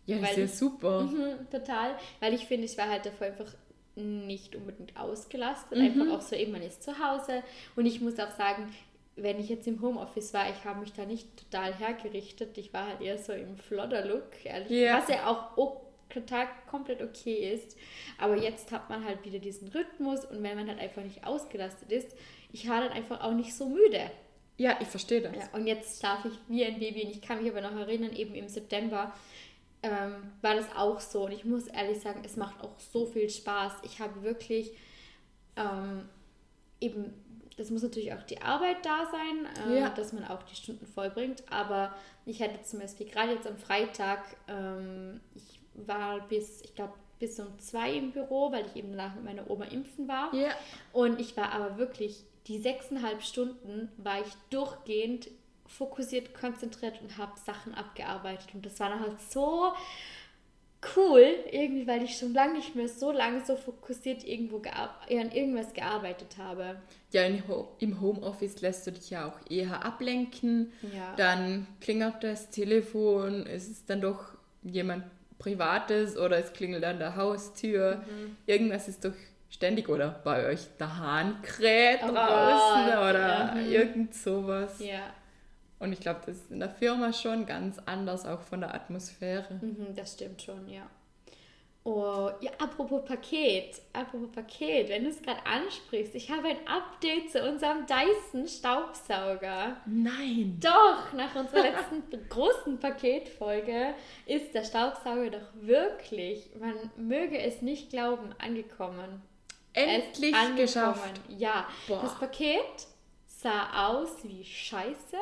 Ja, 0.06 0.16
das 0.18 0.30
ist 0.30 0.36
Weil 0.36 0.38
ja 0.38 0.44
ich- 0.46 0.54
super. 0.58 1.00
Mhm, 1.02 1.50
total. 1.50 1.96
Weil 2.20 2.34
ich 2.34 2.46
finde, 2.46 2.64
ich 2.66 2.76
war 2.78 2.88
halt 2.88 3.06
davor 3.06 3.26
einfach 3.28 3.52
nicht 3.94 4.56
unbedingt 4.56 4.96
ausgelastet. 4.98 5.78
Mhm. 5.78 5.84
Einfach 5.84 6.16
auch 6.16 6.22
so 6.22 6.34
eben, 6.34 6.52
man 6.52 6.62
ist 6.62 6.82
zu 6.82 6.98
Hause. 6.98 7.42
Und 7.76 7.86
ich 7.86 8.00
muss 8.00 8.18
auch 8.18 8.30
sagen, 8.30 8.72
wenn 9.16 9.38
ich 9.38 9.48
jetzt 9.50 9.66
im 9.68 9.80
Homeoffice 9.82 10.32
war, 10.32 10.48
ich 10.50 10.64
habe 10.64 10.80
mich 10.80 10.92
da 10.94 11.04
nicht 11.04 11.28
total 11.36 11.74
hergerichtet. 11.74 12.56
Ich 12.56 12.72
war 12.72 12.86
halt 12.88 13.00
eher 13.02 13.18
so 13.18 13.32
im 13.32 13.56
Flodder-Look, 13.56 14.44
ehrlich. 14.44 14.70
Ja. 14.70 14.98
Was 14.98 15.08
ja 15.08 15.26
auch 15.26 15.82
total 16.08 16.46
komplett 16.70 17.02
okay 17.02 17.52
ist. 17.54 17.76
Aber 18.18 18.36
jetzt 18.36 18.72
hat 18.72 18.88
man 18.90 19.04
halt 19.04 19.24
wieder 19.24 19.38
diesen 19.38 19.68
Rhythmus 19.68 20.24
und 20.24 20.42
wenn 20.42 20.56
man 20.56 20.68
halt 20.68 20.80
einfach 20.80 21.02
nicht 21.02 21.26
ausgelastet 21.26 21.92
ist, 21.92 22.16
ich 22.52 22.68
war 22.68 22.80
dann 22.80 22.92
einfach 22.92 23.20
auch 23.22 23.32
nicht 23.32 23.54
so 23.54 23.66
müde. 23.66 24.10
Ja, 24.58 24.76
ich 24.80 24.88
verstehe 24.88 25.20
das. 25.22 25.34
Ja, 25.34 25.48
und 25.52 25.66
jetzt 25.66 26.00
schlafe 26.00 26.28
ich 26.28 26.34
wie 26.48 26.64
ein 26.64 26.78
Baby 26.78 27.04
und 27.04 27.10
ich 27.10 27.22
kann 27.22 27.42
mich 27.42 27.50
aber 27.50 27.60
noch 27.62 27.74
erinnern, 27.76 28.14
eben 28.14 28.34
im 28.34 28.48
September 28.48 29.12
ähm, 29.82 30.32
war 30.40 30.54
das 30.54 30.66
auch 30.76 31.00
so. 31.00 31.24
Und 31.26 31.32
ich 31.32 31.44
muss 31.44 31.66
ehrlich 31.66 32.00
sagen, 32.00 32.22
es 32.24 32.36
macht 32.36 32.60
auch 32.62 32.78
so 32.78 33.06
viel 33.06 33.28
Spaß. 33.28 33.72
Ich 33.82 34.00
habe 34.00 34.22
wirklich 34.22 34.72
ähm, 35.56 36.08
eben, 36.80 37.12
das 37.56 37.70
muss 37.70 37.82
natürlich 37.82 38.12
auch 38.14 38.22
die 38.22 38.40
Arbeit 38.40 38.84
da 38.84 39.06
sein, 39.10 39.70
äh, 39.72 39.80
Ja. 39.80 39.88
dass 39.90 40.12
man 40.12 40.24
auch 40.24 40.42
die 40.44 40.54
Stunden 40.56 40.86
vollbringt. 40.86 41.42
Aber 41.50 41.94
ich 42.26 42.40
hatte 42.42 42.62
zum 42.62 42.80
Beispiel 42.80 43.06
gerade 43.08 43.32
jetzt 43.32 43.46
am 43.46 43.56
Freitag, 43.58 44.20
ähm, 44.48 45.20
ich 45.34 45.60
war 45.74 46.20
bis, 46.28 46.62
ich 46.62 46.74
glaube, 46.74 46.94
bis 47.18 47.38
um 47.38 47.58
zwei 47.58 47.92
im 47.92 48.12
Büro, 48.12 48.50
weil 48.52 48.66
ich 48.66 48.76
eben 48.76 48.90
danach 48.96 49.14
mit 49.14 49.24
meiner 49.24 49.48
Oma 49.50 49.64
impfen 49.66 50.08
war. 50.08 50.34
Ja. 50.34 50.50
Und 50.92 51.20
ich 51.20 51.36
war 51.36 51.52
aber 51.52 51.78
wirklich, 51.78 52.24
die 52.48 52.58
sechseinhalb 52.58 53.22
Stunden 53.22 53.88
war 53.96 54.20
ich 54.20 54.32
durchgehend 54.50 55.28
fokussiert, 55.72 56.35
konzentriert 56.35 57.00
und 57.00 57.16
habe 57.18 57.32
Sachen 57.44 57.74
abgearbeitet. 57.74 58.48
Und 58.54 58.64
das 58.66 58.78
war 58.80 58.90
dann 58.90 59.00
halt 59.00 59.20
so 59.20 59.72
cool, 60.96 61.24
irgendwie, 61.50 61.87
weil 61.87 62.02
ich 62.02 62.18
schon 62.18 62.35
lange 62.35 62.54
nicht 62.54 62.74
mehr 62.74 62.88
so 62.88 63.12
lange 63.12 63.44
so 63.44 63.56
fokussiert 63.56 64.24
irgendwo 64.24 64.58
an 64.58 65.30
irgendwas 65.30 65.72
gearbeitet 65.72 66.37
habe. 66.38 66.76
Ja, 67.12 67.22
in 67.22 67.46
Ho 67.46 67.68
im 67.78 68.00
Homeoffice 68.00 68.61
lässt 68.61 68.87
du 68.87 68.92
dich 68.92 69.11
ja 69.11 69.28
auch 69.28 69.50
eher 69.50 69.85
ablenken. 69.85 70.72
Ja. 70.94 71.14
Dann 71.16 71.66
klingelt 71.80 72.22
das 72.22 72.50
Telefon, 72.50 73.46
es 73.46 73.68
ist 73.68 73.88
dann 73.88 74.00
doch 74.00 74.35
jemand 74.64 75.04
Privates 75.38 76.16
oder 76.16 76.38
es 76.38 76.52
klingelt 76.52 76.85
an 76.85 76.98
der 76.98 77.16
Haustür. 77.16 77.96
Mhm. 78.06 78.37
Irgendwas 78.46 78.88
ist 78.88 79.04
doch 79.04 79.14
ständig 79.50 79.88
oder 79.88 80.20
bei 80.24 80.46
euch 80.46 80.66
der 80.80 80.98
Hahn 80.98 81.42
kräht 81.42 82.00
Oh 82.02 82.12
draußen 82.12 82.87
Gott, 82.87 83.11
oder 83.11 83.28
ja, 83.28 83.54
hm. 83.54 83.70
irgend 83.70 84.14
sowas. 84.14 84.80
Ja, 84.80 85.12
Und 85.82 85.92
ich 85.92 85.98
glaube, 85.98 86.20
das 86.24 86.36
ist 86.36 86.50
in 86.52 86.60
der 86.60 86.70
Firma 86.70 87.12
schon 87.12 87.44
ganz 87.44 87.76
anders, 87.86 88.24
auch 88.24 88.40
von 88.40 88.60
der 88.60 88.72
Atmosphäre. 88.72 89.58
mhm, 89.60 89.96
das 89.96 90.12
stimmt 90.12 90.40
schon, 90.40 90.68
ja. 90.68 90.88
Oh, 91.82 92.30
ja, 92.40 92.52
apropos 92.60 93.04
Paket, 93.04 93.82
apropos 93.92 94.30
Paket, 94.30 94.88
wenn 94.88 95.02
du 95.02 95.10
es 95.10 95.20
gerade 95.20 95.44
ansprichst, 95.44 96.14
ich 96.14 96.30
habe 96.30 96.46
ein 96.46 96.68
Update 96.68 97.32
zu 97.32 97.42
unserem 97.42 97.84
Dyson 97.86 98.46
Staubsauger. 98.46 99.78
Nein! 99.86 100.60
Doch, 100.60 101.12
nach 101.14 101.34
unserer 101.34 101.62
letzten 101.62 102.04
großen 102.28 102.78
Paketfolge 102.78 103.94
ist 104.26 104.54
der 104.54 104.62
Staubsauger 104.62 105.30
doch 105.30 105.48
wirklich, 105.60 106.50
man 106.60 106.74
möge 106.96 107.40
es 107.40 107.60
nicht 107.60 107.90
glauben, 107.90 108.32
angekommen. 108.38 109.20
Endlich 109.72 110.36
angekommen. 110.36 110.56
geschafft! 110.56 111.20
Ja, 111.36 111.66
Boah. 111.88 112.02
das 112.02 112.16
Paket 112.20 112.86
sah 113.42 113.88
aus 113.88 114.22
wie 114.24 114.44
Scheiße. 114.44 115.16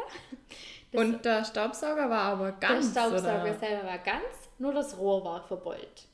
Das, 0.93 1.01
Und 1.01 1.25
der 1.25 1.45
Staubsauger 1.45 2.11
war 2.11 2.33
aber 2.33 2.53
ganz, 2.53 2.93
der 2.93 3.03
Staubsauger 3.03 3.43
oder? 3.43 3.59
selber 3.59 3.87
war 3.87 3.99
ganz, 3.99 4.25
nur 4.59 4.75
das 4.75 4.99
Rohr 4.99 5.25
war 5.25 5.43
verbeult. 5.43 6.07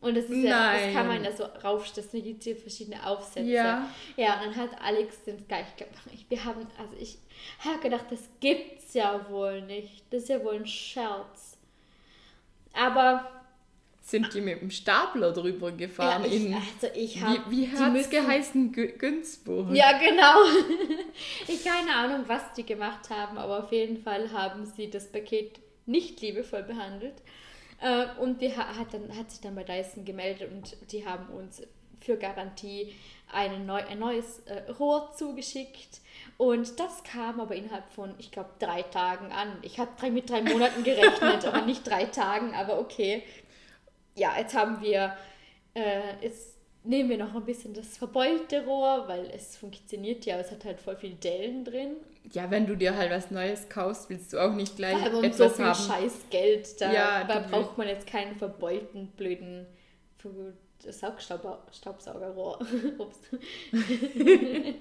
Und 0.00 0.16
das 0.16 0.24
ist 0.24 0.42
ja, 0.42 0.72
das 0.72 0.82
Nein. 0.82 0.94
kann 0.94 1.08
man 1.08 1.24
ja 1.24 1.32
so 1.32 1.44
raufstellen, 1.44 2.08
da 2.12 2.18
gibt 2.18 2.40
es 2.40 2.44
hier 2.44 2.56
verschiedene 2.56 3.06
Aufsätze. 3.06 3.48
Ja. 3.48 3.88
Ja, 4.16 4.34
und 4.40 4.48
dann 4.48 4.56
hat 4.56 4.70
Alex 4.82 5.22
den 5.24 5.46
gleich 5.48 5.74
gemacht. 5.76 6.04
Ich, 6.12 6.28
wir 6.28 6.44
haben, 6.44 6.66
also 6.78 6.94
ich 6.98 7.18
habe 7.58 7.78
gedacht, 7.78 8.04
das 8.10 8.28
gibt's 8.40 8.92
ja 8.92 9.26
wohl 9.30 9.62
nicht. 9.62 10.04
Das 10.10 10.24
ist 10.24 10.28
ja 10.28 10.44
wohl 10.44 10.56
ein 10.56 10.66
Scherz. 10.66 11.56
Aber 12.74 13.30
sind 14.04 14.34
die 14.34 14.40
mit 14.42 14.60
dem 14.60 14.70
Stapler 14.70 15.32
drüber 15.32 15.72
gefahren. 15.72 16.22
Ja, 16.24 16.28
ich, 16.28 16.44
in, 16.46 16.54
also 16.54 16.86
ich 16.94 17.14
wie 17.16 17.20
habe 17.22 17.50
wie 17.50 17.68
hat 17.68 17.96
es 17.96 18.10
geheißen? 18.10 18.72
Gü- 18.72 18.98
Günzburg. 18.98 19.74
Ja, 19.74 19.98
genau. 19.98 20.44
Ich 21.48 21.64
keine 21.64 21.94
Ahnung, 21.94 22.24
was 22.26 22.52
die 22.56 22.64
gemacht 22.66 23.08
haben, 23.10 23.38
aber 23.38 23.64
auf 23.64 23.72
jeden 23.72 23.96
Fall 24.02 24.30
haben 24.32 24.66
sie 24.66 24.90
das 24.90 25.10
Paket 25.10 25.60
nicht 25.86 26.20
liebevoll 26.20 26.62
behandelt. 26.64 27.14
Äh, 27.80 28.06
Und 28.20 28.40
die 28.42 28.56
ha- 28.56 28.76
hat, 28.78 28.92
dann, 28.92 29.16
hat 29.16 29.30
sich 29.30 29.40
dann 29.40 29.54
bei 29.54 29.64
Dyson 29.64 30.04
gemeldet 30.04 30.50
und 30.52 30.76
die 30.92 31.06
haben 31.06 31.26
uns 31.34 31.62
für 32.00 32.16
Garantie 32.16 32.94
eine 33.32 33.58
neu, 33.58 33.82
ein 33.82 33.98
neues 33.98 34.40
äh, 34.40 34.70
Rohr 34.72 35.12
zugeschickt. 35.16 36.00
Und 36.36 36.78
das 36.78 37.02
kam 37.04 37.40
aber 37.40 37.54
innerhalb 37.54 37.90
von, 37.92 38.14
ich 38.18 38.30
glaube, 38.30 38.50
drei 38.58 38.82
Tagen 38.82 39.32
an. 39.32 39.56
Ich 39.62 39.78
habe 39.78 39.90
drei, 39.98 40.10
mit 40.10 40.28
drei 40.28 40.42
Monaten 40.42 40.84
gerechnet, 40.84 41.44
aber 41.46 41.62
nicht 41.62 41.86
drei 41.88 42.04
Tagen, 42.04 42.54
aber 42.54 42.78
okay. 42.78 43.22
Ja, 44.14 44.38
jetzt 44.38 44.54
haben 44.54 44.80
wir, 44.80 45.16
äh, 45.74 46.00
jetzt 46.22 46.54
nehmen 46.84 47.08
wir 47.10 47.18
noch 47.18 47.34
ein 47.34 47.44
bisschen 47.44 47.74
das 47.74 47.96
verbeulte 47.96 48.64
Rohr, 48.64 49.08
weil 49.08 49.30
es 49.34 49.56
funktioniert 49.56 50.24
ja, 50.26 50.34
aber 50.34 50.44
es 50.44 50.50
hat 50.50 50.64
halt 50.64 50.80
voll 50.80 50.96
viele 50.96 51.14
Dellen 51.14 51.64
drin. 51.64 51.96
Ja, 52.32 52.50
wenn 52.50 52.66
du 52.66 52.76
dir 52.76 52.96
halt 52.96 53.10
was 53.10 53.30
Neues 53.30 53.68
kaufst, 53.68 54.08
willst 54.08 54.32
du 54.32 54.38
auch 54.38 54.54
nicht 54.54 54.76
gleich 54.76 54.94
allem 55.02 55.16
um 55.16 55.32
so 55.32 55.44
etwas 55.44 55.56
viel 55.56 55.64
haben. 55.64 56.02
Scheißgeld, 56.02 56.80
da, 56.80 56.92
Ja, 56.92 57.24
da 57.24 57.40
braucht 57.40 57.76
man 57.76 57.88
jetzt 57.88 58.06
keinen 58.06 58.36
verbeulten, 58.36 59.08
blöden 59.16 59.66
Saugstaubsaugerrohr. 60.80 62.60
Ups. 62.98 63.18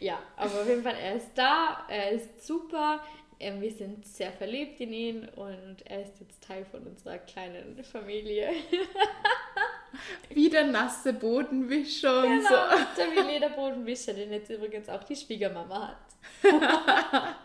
ja, 0.00 0.18
aber 0.36 0.60
auf 0.60 0.68
jeden 0.68 0.82
Fall, 0.82 0.94
er 1.02 1.16
ist 1.16 1.32
da, 1.34 1.84
er 1.88 2.12
ist 2.12 2.46
super. 2.46 3.00
Ähm, 3.40 3.60
Wir 3.60 3.70
sind 3.72 4.06
sehr 4.06 4.32
verliebt 4.32 4.80
in 4.80 4.92
ihn 4.92 5.28
und 5.36 5.76
er 5.84 6.02
ist 6.02 6.20
jetzt 6.20 6.42
Teil 6.42 6.64
von 6.64 6.82
unserer 6.86 7.18
kleinen 7.18 7.82
Familie. 7.84 8.50
Wie 10.30 10.48
der 10.50 10.64
nasse 10.64 11.12
Bodenwischer 11.12 12.18
und 12.24 12.38
Genau, 12.38 12.48
so. 12.48 12.54
der 12.96 13.12
wie 13.12 13.32
Lederbodenwischer, 13.32 14.12
den 14.12 14.32
jetzt 14.32 14.50
übrigens 14.50 14.88
auch 14.88 15.02
die 15.04 15.16
Schwiegermama 15.16 15.88
hat. 15.88 15.96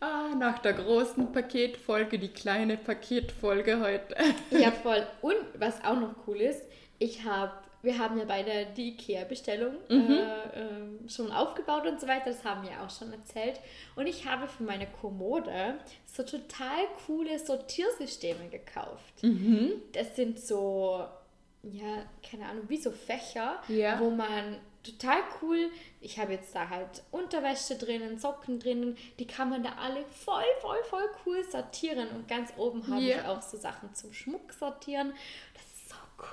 Ah, 0.00 0.34
nach 0.38 0.58
der 0.60 0.72
großen 0.72 1.32
Paketfolge, 1.32 2.18
die 2.18 2.28
kleine 2.28 2.78
Paketfolge 2.78 3.78
heute. 3.80 4.16
Ja, 4.50 4.70
voll. 4.70 5.06
Und 5.20 5.36
was 5.58 5.84
auch 5.84 6.00
noch 6.00 6.14
cool 6.26 6.40
ist, 6.40 6.62
ich 6.98 7.24
habe, 7.24 7.52
wir 7.82 7.98
haben 7.98 8.18
ja 8.18 8.24
beide 8.24 8.66
die 8.76 8.90
IKEA-Bestellung 8.90 9.74
Mhm. 9.88 10.10
äh, 10.10 10.60
ähm, 10.60 11.08
schon 11.08 11.30
aufgebaut 11.32 11.86
und 11.86 12.00
so 12.00 12.06
weiter, 12.06 12.26
das 12.30 12.44
haben 12.44 12.62
wir 12.68 12.82
auch 12.82 12.90
schon 12.90 13.12
erzählt. 13.12 13.58
Und 13.96 14.06
ich 14.06 14.26
habe 14.26 14.46
für 14.48 14.62
meine 14.64 14.86
Kommode 14.86 15.78
so 16.06 16.22
total 16.22 16.86
coole 17.06 17.38
Sortiersysteme 17.38 18.48
gekauft. 18.48 19.22
Mhm. 19.22 19.72
Das 19.92 20.14
sind 20.16 20.38
so, 20.40 21.04
ja, 21.62 22.04
keine 22.28 22.46
Ahnung, 22.46 22.64
wie 22.68 22.76
so 22.78 22.90
Fächer, 22.90 23.60
Ja. 23.68 23.98
wo 24.00 24.10
man 24.10 24.56
total 24.82 25.18
cool, 25.42 25.68
ich 26.00 26.18
habe 26.18 26.32
jetzt 26.32 26.54
da 26.54 26.70
halt 26.70 27.02
Unterwäsche 27.10 27.76
drinnen, 27.76 28.18
Socken 28.18 28.58
drinnen, 28.58 28.96
die 29.18 29.26
kann 29.26 29.50
man 29.50 29.62
da 29.62 29.72
alle 29.78 30.02
voll, 30.06 30.42
voll, 30.62 30.82
voll 30.88 31.06
cool 31.26 31.44
sortieren. 31.44 32.08
Und 32.08 32.28
ganz 32.28 32.50
oben 32.56 32.86
habe 32.88 33.02
Ja. 33.02 33.16
ich 33.18 33.24
auch 33.26 33.42
so 33.42 33.58
Sachen 33.58 33.94
zum 33.94 34.14
Schmuck 34.14 34.52
sortieren. 34.54 35.12
Das 35.52 35.69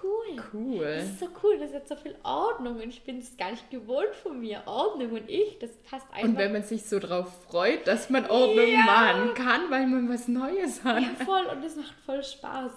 so 0.01 0.07
cool. 0.07 0.35
Das 0.35 0.45
Cool. 0.53 0.83
ist 0.85 1.19
so 1.19 1.27
cool, 1.43 1.57
das 1.59 1.73
hat 1.73 1.87
so 1.87 1.95
viel 1.95 2.15
Ordnung 2.23 2.75
und 2.75 2.89
ich 2.89 3.03
bin 3.03 3.19
es 3.19 3.35
gar 3.37 3.51
nicht 3.51 3.69
gewohnt 3.69 4.13
von 4.21 4.39
mir. 4.39 4.61
Ordnung 4.65 5.11
und 5.11 5.29
ich, 5.29 5.57
das 5.59 5.71
passt 5.89 6.05
einfach. 6.11 6.27
Und 6.29 6.37
wenn 6.37 6.51
man 6.53 6.63
sich 6.63 6.83
so 6.85 6.99
drauf 6.99 7.31
freut, 7.49 7.87
dass 7.87 8.09
man 8.09 8.29
Ordnung 8.29 8.67
Ja. 8.67 8.83
machen 8.85 9.33
kann, 9.33 9.69
weil 9.69 9.87
man 9.87 10.09
was 10.09 10.27
Neues 10.27 10.83
hat. 10.83 11.01
ja, 11.01 11.09
voll 11.25 11.45
und 11.51 11.63
es 11.63 11.75
macht 11.75 11.93
voll 12.05 12.23
Spaß. 12.23 12.71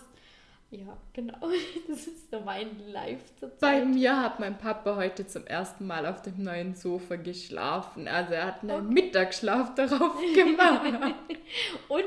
Ja, 0.73 0.97
genau. 1.13 1.37
Das 1.89 2.07
ist 2.07 2.31
so 2.31 2.39
mein 2.41 2.69
Life 2.93 3.25
zur 3.41 3.49
Bei 3.61 3.85
mir 3.85 4.21
hat 4.23 4.39
mein 4.39 4.57
Papa 4.57 4.95
heute 4.95 5.27
zum 5.27 5.45
ersten 5.47 5.85
Mal 5.87 6.07
auf 6.07 6.23
dem 6.23 6.43
neuen 6.45 6.77
Sofa 6.77 7.17
geschlafen. 7.17 8.07
Also 8.07 8.35
er 8.35 8.47
hat 8.47 8.63
einen 8.63 8.89
Mittagsschlaf 8.89 9.75
darauf 9.75 10.15
gemacht. 10.35 11.15
Und 11.89 12.05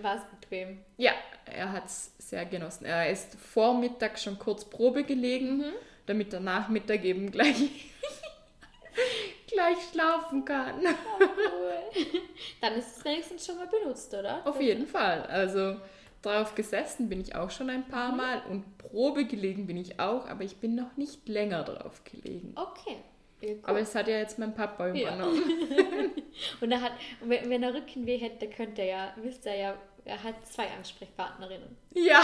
war 0.00 0.16
es 0.16 0.22
bequem. 0.40 0.80
ja, 0.96 1.12
er 1.46 1.72
hat 1.72 1.86
es 1.86 2.12
sehr 2.18 2.44
genossen. 2.46 2.84
Er 2.86 3.10
ist 3.10 3.34
vor 3.36 3.74
Mittag 3.78 4.18
schon 4.18 4.38
kurz 4.38 4.64
Probe 4.64 5.04
gelegen, 5.04 5.64
damit 6.06 6.32
er 6.32 6.40
nach 6.40 6.68
Mittag 6.68 7.04
eben 7.04 7.30
gleich, 7.30 7.56
gleich 9.46 9.76
schlafen 9.90 10.44
kann. 10.44 10.80
Cool. 10.80 12.14
Dann 12.60 12.74
ist 12.74 12.96
es 12.98 13.04
wenigstens 13.04 13.44
schon 13.46 13.56
mal 13.56 13.66
benutzt, 13.66 14.12
oder? 14.14 14.46
Auf 14.46 14.60
jeden 14.60 14.86
Fall. 14.86 15.22
Also 15.26 15.76
drauf 16.22 16.54
gesessen 16.54 17.08
bin 17.08 17.20
ich 17.20 17.34
auch 17.34 17.50
schon 17.50 17.68
ein 17.70 17.80
Mhm. 17.80 17.90
paar 17.90 18.12
Mal 18.12 18.42
und 18.48 18.78
Probe 18.78 19.24
gelegen 19.24 19.66
bin 19.66 19.76
ich 19.76 19.98
auch, 19.98 20.26
aber 20.28 20.44
ich 20.44 20.56
bin 20.58 20.74
noch 20.74 20.96
nicht 20.96 21.28
länger 21.28 21.64
drauf 21.64 22.02
gelegen. 22.04 22.54
Okay. 22.56 22.96
Ja. 23.42 23.54
Aber 23.64 23.80
es 23.80 23.94
hat 23.94 24.06
ja 24.08 24.18
jetzt 24.18 24.38
mein 24.38 24.54
Papa 24.54 24.88
Ja. 24.88 25.14
übernommen. 25.14 25.42
und 26.60 26.72
er 26.72 26.80
hat, 26.80 26.92
wenn 27.22 27.62
er 27.62 27.74
Rückenweh 27.74 28.18
hätte, 28.18 28.48
könnte 28.48 28.82
er 28.82 28.86
ja, 28.86 29.14
wisst 29.22 29.44
ihr 29.46 29.56
ja, 29.56 29.76
er 30.04 30.22
hat 30.22 30.46
zwei 30.46 30.68
Ansprechpartnerinnen. 30.68 31.76
Ja, 31.94 32.22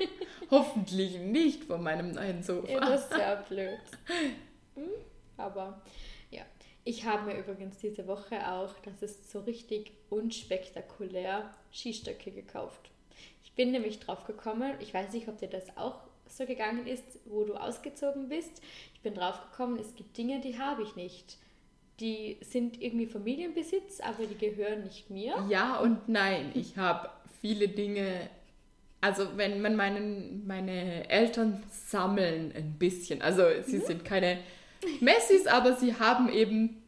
hoffentlich 0.50 1.18
nicht 1.18 1.64
von 1.64 1.82
meinem 1.82 2.12
neuen 2.12 2.42
Sofa. 2.42 2.70
Ja, 2.70 2.80
das 2.80 3.04
ist 3.04 3.18
ja 3.18 3.34
blöd. 3.34 3.78
Hm? 4.74 4.88
Aber 5.36 5.82
ja, 6.30 6.42
ich 6.84 7.04
habe 7.04 7.30
mir 7.30 7.38
übrigens 7.38 7.78
diese 7.78 8.06
Woche 8.06 8.50
auch, 8.50 8.74
das 8.80 9.02
ist 9.02 9.30
so 9.30 9.40
richtig 9.40 9.92
unspektakulär, 10.10 11.54
Skistöcke 11.72 12.30
gekauft. 12.30 12.90
Ich 13.44 13.52
bin 13.54 13.72
nämlich 13.72 14.00
drauf 14.00 14.24
gekommen, 14.24 14.74
ich 14.80 14.94
weiß 14.94 15.12
nicht, 15.12 15.28
ob 15.28 15.38
dir 15.38 15.48
das 15.48 15.76
auch 15.76 16.07
so 16.28 16.46
gegangen 16.46 16.86
ist, 16.86 17.20
wo 17.24 17.44
du 17.44 17.54
ausgezogen 17.54 18.28
bist. 18.28 18.62
Ich 18.94 19.00
bin 19.00 19.14
drauf 19.14 19.40
gekommen, 19.50 19.78
es 19.80 19.94
gibt 19.94 20.16
Dinge, 20.16 20.40
die 20.40 20.58
habe 20.58 20.82
ich 20.82 20.96
nicht. 20.96 21.38
Die 22.00 22.38
sind 22.42 22.80
irgendwie 22.80 23.06
Familienbesitz, 23.06 24.00
aber 24.00 24.26
die 24.26 24.36
gehören 24.36 24.84
nicht 24.84 25.10
mir. 25.10 25.34
Ja 25.48 25.78
und 25.78 26.08
nein, 26.08 26.52
ich 26.54 26.76
habe 26.76 27.10
viele 27.40 27.68
Dinge. 27.68 28.28
Also 29.00 29.36
wenn 29.36 29.60
man 29.62 29.76
meinen, 29.76 30.46
meine 30.46 31.08
Eltern 31.08 31.62
sammeln 31.70 32.52
ein 32.54 32.74
bisschen. 32.78 33.22
Also 33.22 33.42
sie 33.64 33.78
sind 33.78 34.04
keine 34.04 34.38
Messis, 35.00 35.46
aber 35.46 35.74
sie 35.74 35.94
haben 35.94 36.28
eben 36.28 36.82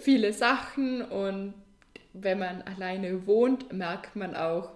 viele 0.00 0.32
Sachen 0.32 1.02
und 1.02 1.54
wenn 2.12 2.38
man 2.38 2.62
alleine 2.62 3.26
wohnt, 3.26 3.72
merkt 3.72 4.16
man 4.16 4.36
auch, 4.36 4.70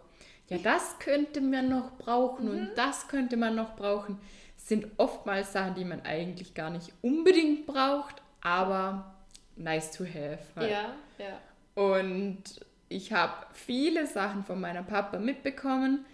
ja, 0.49 0.59
das 0.59 0.99
könnte 0.99 1.41
man 1.41 1.69
noch 1.69 1.93
brauchen 1.99 2.49
und 2.49 2.71
das 2.77 3.09
könnte 3.09 3.37
man 3.37 3.55
noch 3.55 3.77
brauchen. 3.77 4.19
Sind 4.57 4.87
oftmals 4.97 5.53
Sachen, 5.53 5.75
die 5.75 5.85
man 5.85 6.03
eigentlich 6.03 6.55
gar 6.55 6.71
nicht 6.71 6.93
unbedingt 7.03 7.67
braucht, 7.67 8.23
aber 8.41 9.15
nice 9.57 9.91
to 9.93 10.05
have. 10.05 10.39
halt. 10.55 10.71
Ja, 10.71 10.95
ja. 11.19 11.41
Und 11.75 12.43
ich 12.89 13.13
habe 13.13 13.35
viele 13.53 14.07
Sachen 14.07 14.45
von 14.45 14.61
meinem 14.61 14.87
Papa 14.87 15.19
mitbekommen, 15.19 16.05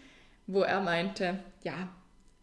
wo 0.46 0.62
er 0.62 0.80
meinte, 0.80 1.38
ja, 1.62 1.88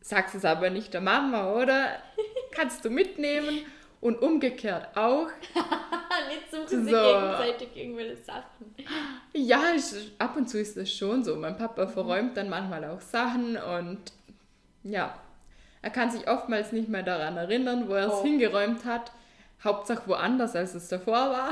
sag's 0.02 0.34
es 0.34 0.45
aber 0.45 0.69
nicht 0.69 0.93
der 0.93 1.02
Mama, 1.02 1.54
oder? 1.54 2.02
Kannst 2.52 2.86
du 2.86 2.89
mitnehmen? 2.89 3.65
Und 4.02 4.22
umgekehrt 4.22 4.96
auch. 4.96 5.28
Jetzt 6.32 6.52
suchen 6.52 6.86
sie 6.86 6.92
So. 6.92 6.98
gegenseitig 6.98 7.70
irgendwelche 7.76 8.18
Sachen. 8.18 8.74
Ja, 9.34 9.62
ich, 9.76 10.12
ab 10.18 10.36
und 10.38 10.50
zu 10.50 10.60
ist 10.60 10.78
das 10.78 10.92
schon 10.92 11.24
so. 11.24 11.36
Mein 11.36 11.58
Papa 11.58 11.86
verräumt 11.88 12.38
dann 12.38 12.50
manchmal 12.50 12.86
auch 12.86 13.02
Sachen 13.02 13.58
und 13.58 14.00
ja, 14.84 15.20
er 15.82 15.90
kann 15.90 16.12
sich 16.12 16.28
oftmals 16.30 16.72
nicht 16.72 16.88
mehr 16.90 17.04
daran 17.04 17.36
erinnern, 17.38 17.90
wo 17.90 17.94
er 17.94 18.08
es 18.08 18.14
Oh. 18.14 18.24
hingeräumt 18.24 18.86
hat. 18.86 19.12
Hauptsache 19.64 20.08
woanders, 20.08 20.56
als 20.56 20.74
es 20.76 20.88
davor 20.88 21.14
war. 21.32 21.52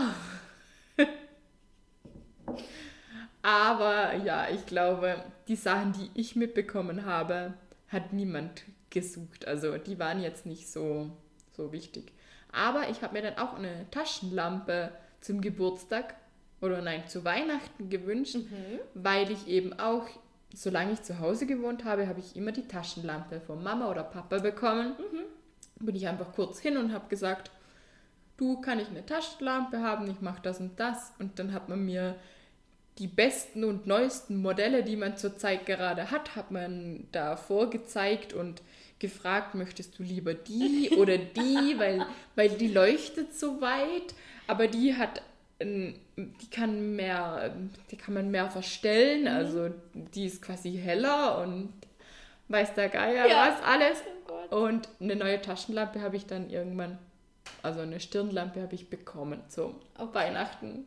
Aber 3.42 4.16
ja, 4.16 4.48
ich 4.50 4.66
glaube, 4.66 5.24
die 5.48 5.56
Sachen, 5.56 5.94
die 5.94 6.10
ich 6.20 6.36
mitbekommen 6.36 7.06
habe, 7.06 7.54
hat 7.90 8.14
niemand 8.14 8.64
gesucht. 8.90 9.48
Also 9.48 9.78
die 9.78 10.00
waren 10.00 10.22
jetzt 10.22 10.46
nicht 10.46 10.70
so, 10.70 11.12
so 11.56 11.72
wichtig. 11.72 12.12
Aber 12.52 12.90
ich 12.90 13.02
habe 13.02 13.14
mir 13.14 13.22
dann 13.22 13.38
auch 13.38 13.56
eine 13.56 13.86
Taschenlampe 13.92 14.92
zum 15.22 15.42
Geburtstag 15.42 16.16
oder 16.62 16.82
nein, 16.82 17.08
zu 17.08 17.24
Weihnachten 17.24 17.90
gewünscht, 17.90 18.38
weil 18.94 19.30
ich 19.32 19.48
eben 19.48 19.80
auch, 19.80 20.08
solange 20.54 20.94
ich 20.94 21.04
zu 21.04 21.20
Hause 21.20 21.46
gewohnt 21.46 21.84
habe, 21.86 22.08
habe 22.08 22.20
ich 22.20 22.36
immer 22.36 22.52
die 22.52 22.68
Taschenlampe 22.68 23.42
von 23.42 23.64
Mama 23.64 23.90
oder 23.90 24.04
Papa 24.04 24.40
bekommen. 24.40 24.94
Bin 25.80 25.96
ich 25.96 26.08
einfach 26.08 26.34
kurz 26.34 26.60
hin 26.60 26.78
und 26.78 26.94
habe 26.94 27.08
gesagt, 27.10 27.52
du, 28.38 28.62
kann 28.62 28.80
ich 28.80 28.88
eine 28.88 29.06
Taschenlampe 29.06 29.82
haben, 29.82 30.10
ich 30.10 30.22
mache 30.22 30.42
das 30.42 30.60
und 30.60 30.80
das. 30.80 31.14
Und 31.20 31.38
dann 31.38 31.54
hat 31.54 31.70
man 31.70 31.86
mir 31.86 32.16
die 32.98 33.08
besten 33.08 33.64
und 33.64 33.86
neuesten 33.86 34.38
Modelle, 34.38 34.84
die 34.84 34.96
man 34.96 35.18
zurzeit 35.18 35.66
gerade 35.66 36.10
hat, 36.10 36.36
hat 36.36 36.50
man 36.50 37.08
da 37.12 37.36
vorgezeigt 37.36 38.34
und 38.34 38.62
gefragt, 39.00 39.56
möchtest 39.56 39.98
du 40.00 40.04
lieber 40.04 40.34
die 40.34 40.92
oder 40.98 41.18
die, 41.18 41.76
weil, 41.78 42.06
weil 42.36 42.50
die 42.50 42.68
leuchtet 42.68 43.34
so 43.38 43.62
weit, 43.62 44.14
aber 44.48 44.68
die 44.68 44.96
hat, 44.96 45.22
die 45.62 46.50
kann 46.52 46.96
mehr, 46.96 47.54
die 47.92 47.98
kann 47.98 48.14
man 48.14 48.32
mehr 48.32 48.50
verstellen, 48.50 49.28
also 49.28 49.70
die 49.94 50.26
ist 50.26 50.42
quasi 50.42 50.74
heller 50.78 51.40
und 51.42 51.74
weiß 52.48 52.74
der 52.76 52.90
Geier 52.90 53.28
Ja. 53.28 53.50
was 53.52 53.64
alles. 53.64 54.04
Oh. 54.52 54.56
Und 54.66 54.88
eine 55.00 55.16
neue 55.16 55.42
Taschenlampe 55.42 56.02
habe 56.02 56.16
ich 56.16 56.26
dann 56.26 56.50
irgendwann, 56.50 56.98
also 57.64 57.82
eine 57.82 58.00
Stirnlampe 58.00 58.62
habe 58.62 58.76
ich 58.76 58.90
bekommen 58.90 59.42
zum 59.50 59.76
Okay. 59.98 60.14
Weihnachten. 60.14 60.86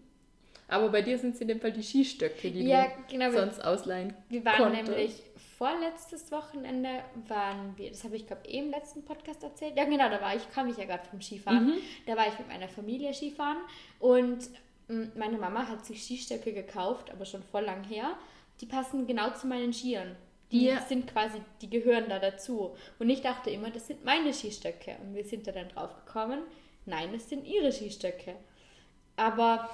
Aber 0.70 0.88
bei 0.88 1.02
dir 1.02 1.18
sind 1.18 1.35
es 1.35 1.40
in 1.40 1.48
dem 1.48 1.61
Fall 1.61 1.72
die 1.72 1.83
Skistöcke, 1.83 2.50
die 2.50 2.62
Ja, 2.66 2.85
du 2.85 2.90
genau. 3.12 3.33
Wir, 3.33 3.40
sonst 3.40 3.61
ausleihen 3.64 4.14
wir 4.28 4.44
waren 4.44 4.56
konntest. 4.72 4.88
nämlich 4.88 5.22
vorletztes 5.59 6.30
Wochenende, 6.33 6.88
waren 7.28 7.76
wir, 7.76 7.90
das 7.90 8.04
habe 8.04 8.16
ich 8.16 8.26
glaube 8.26 8.48
eh 8.48 8.59
im 8.61 8.70
letzten 8.70 9.04
Podcast 9.04 9.42
erzählt. 9.42 9.76
Ja, 9.76 9.85
genau, 9.85 10.09
da 10.09 10.20
war 10.20 10.35
ich, 10.35 10.50
kam 10.52 10.68
ich 10.68 10.76
ja 10.78 10.85
gerade 10.87 11.04
vom 11.09 11.20
Skifahren. 11.20 11.66
Mhm. 11.66 11.74
Da 12.06 12.16
war 12.16 12.26
ich 12.28 12.38
mit 12.38 12.48
meiner 12.48 12.68
Familie 12.68 13.12
Skifahren 13.12 13.59
und 13.98 14.38
mm, 14.88 15.02
meine 15.18 15.37
Mama 15.38 15.66
hat 15.68 15.85
sich 15.85 16.02
Skistöcke 16.02 16.52
gekauft, 16.54 17.11
aber 17.12 17.24
schon 17.26 17.42
voll 17.42 17.64
lang 17.64 17.85
her. 17.85 18.16
Die 18.61 18.66
passen 18.66 19.06
genau 19.06 19.30
zu 19.35 19.46
meinen 19.46 19.72
Skiern. 19.72 20.16
Die 20.52 20.64
Ja. 20.66 20.80
sind 20.83 21.06
quasi, 21.12 21.40
die 21.62 21.70
gehören 21.70 22.09
da 22.09 22.18
dazu. 22.18 22.74
Und 22.98 23.09
ich 23.11 23.20
dachte 23.22 23.50
immer, 23.50 23.70
das 23.70 23.87
sind 23.87 24.04
meine 24.04 24.33
Skistöcke. 24.35 24.96
Und 25.02 25.14
wir 25.14 25.24
sind 25.24 25.46
da 25.46 25.52
dann 25.52 25.68
drauf 25.68 25.90
gekommen, 26.04 26.40
nein, 26.87 27.11
das 27.12 27.28
sind 27.28 27.46
ihre 27.46 27.70
Skistöcke. 27.70 28.35
Aber 29.16 29.70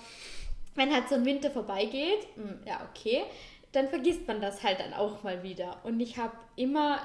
wenn 0.77 0.93
halt 0.93 1.09
so 1.09 1.17
ein 1.17 1.25
Winter 1.25 1.51
vorbeigeht, 1.51 2.27
mm, 2.37 2.67
ja, 2.67 2.89
okay, 2.91 3.25
dann 3.73 3.89
vergisst 3.89 4.27
man 4.27 4.41
das 4.41 4.63
halt 4.63 4.81
dann 4.81 4.95
auch 4.95 5.23
mal 5.23 5.43
wieder. 5.43 5.79
Und 5.85 6.01
ich 6.01 6.17
habe 6.17 6.33
immer, 6.57 7.01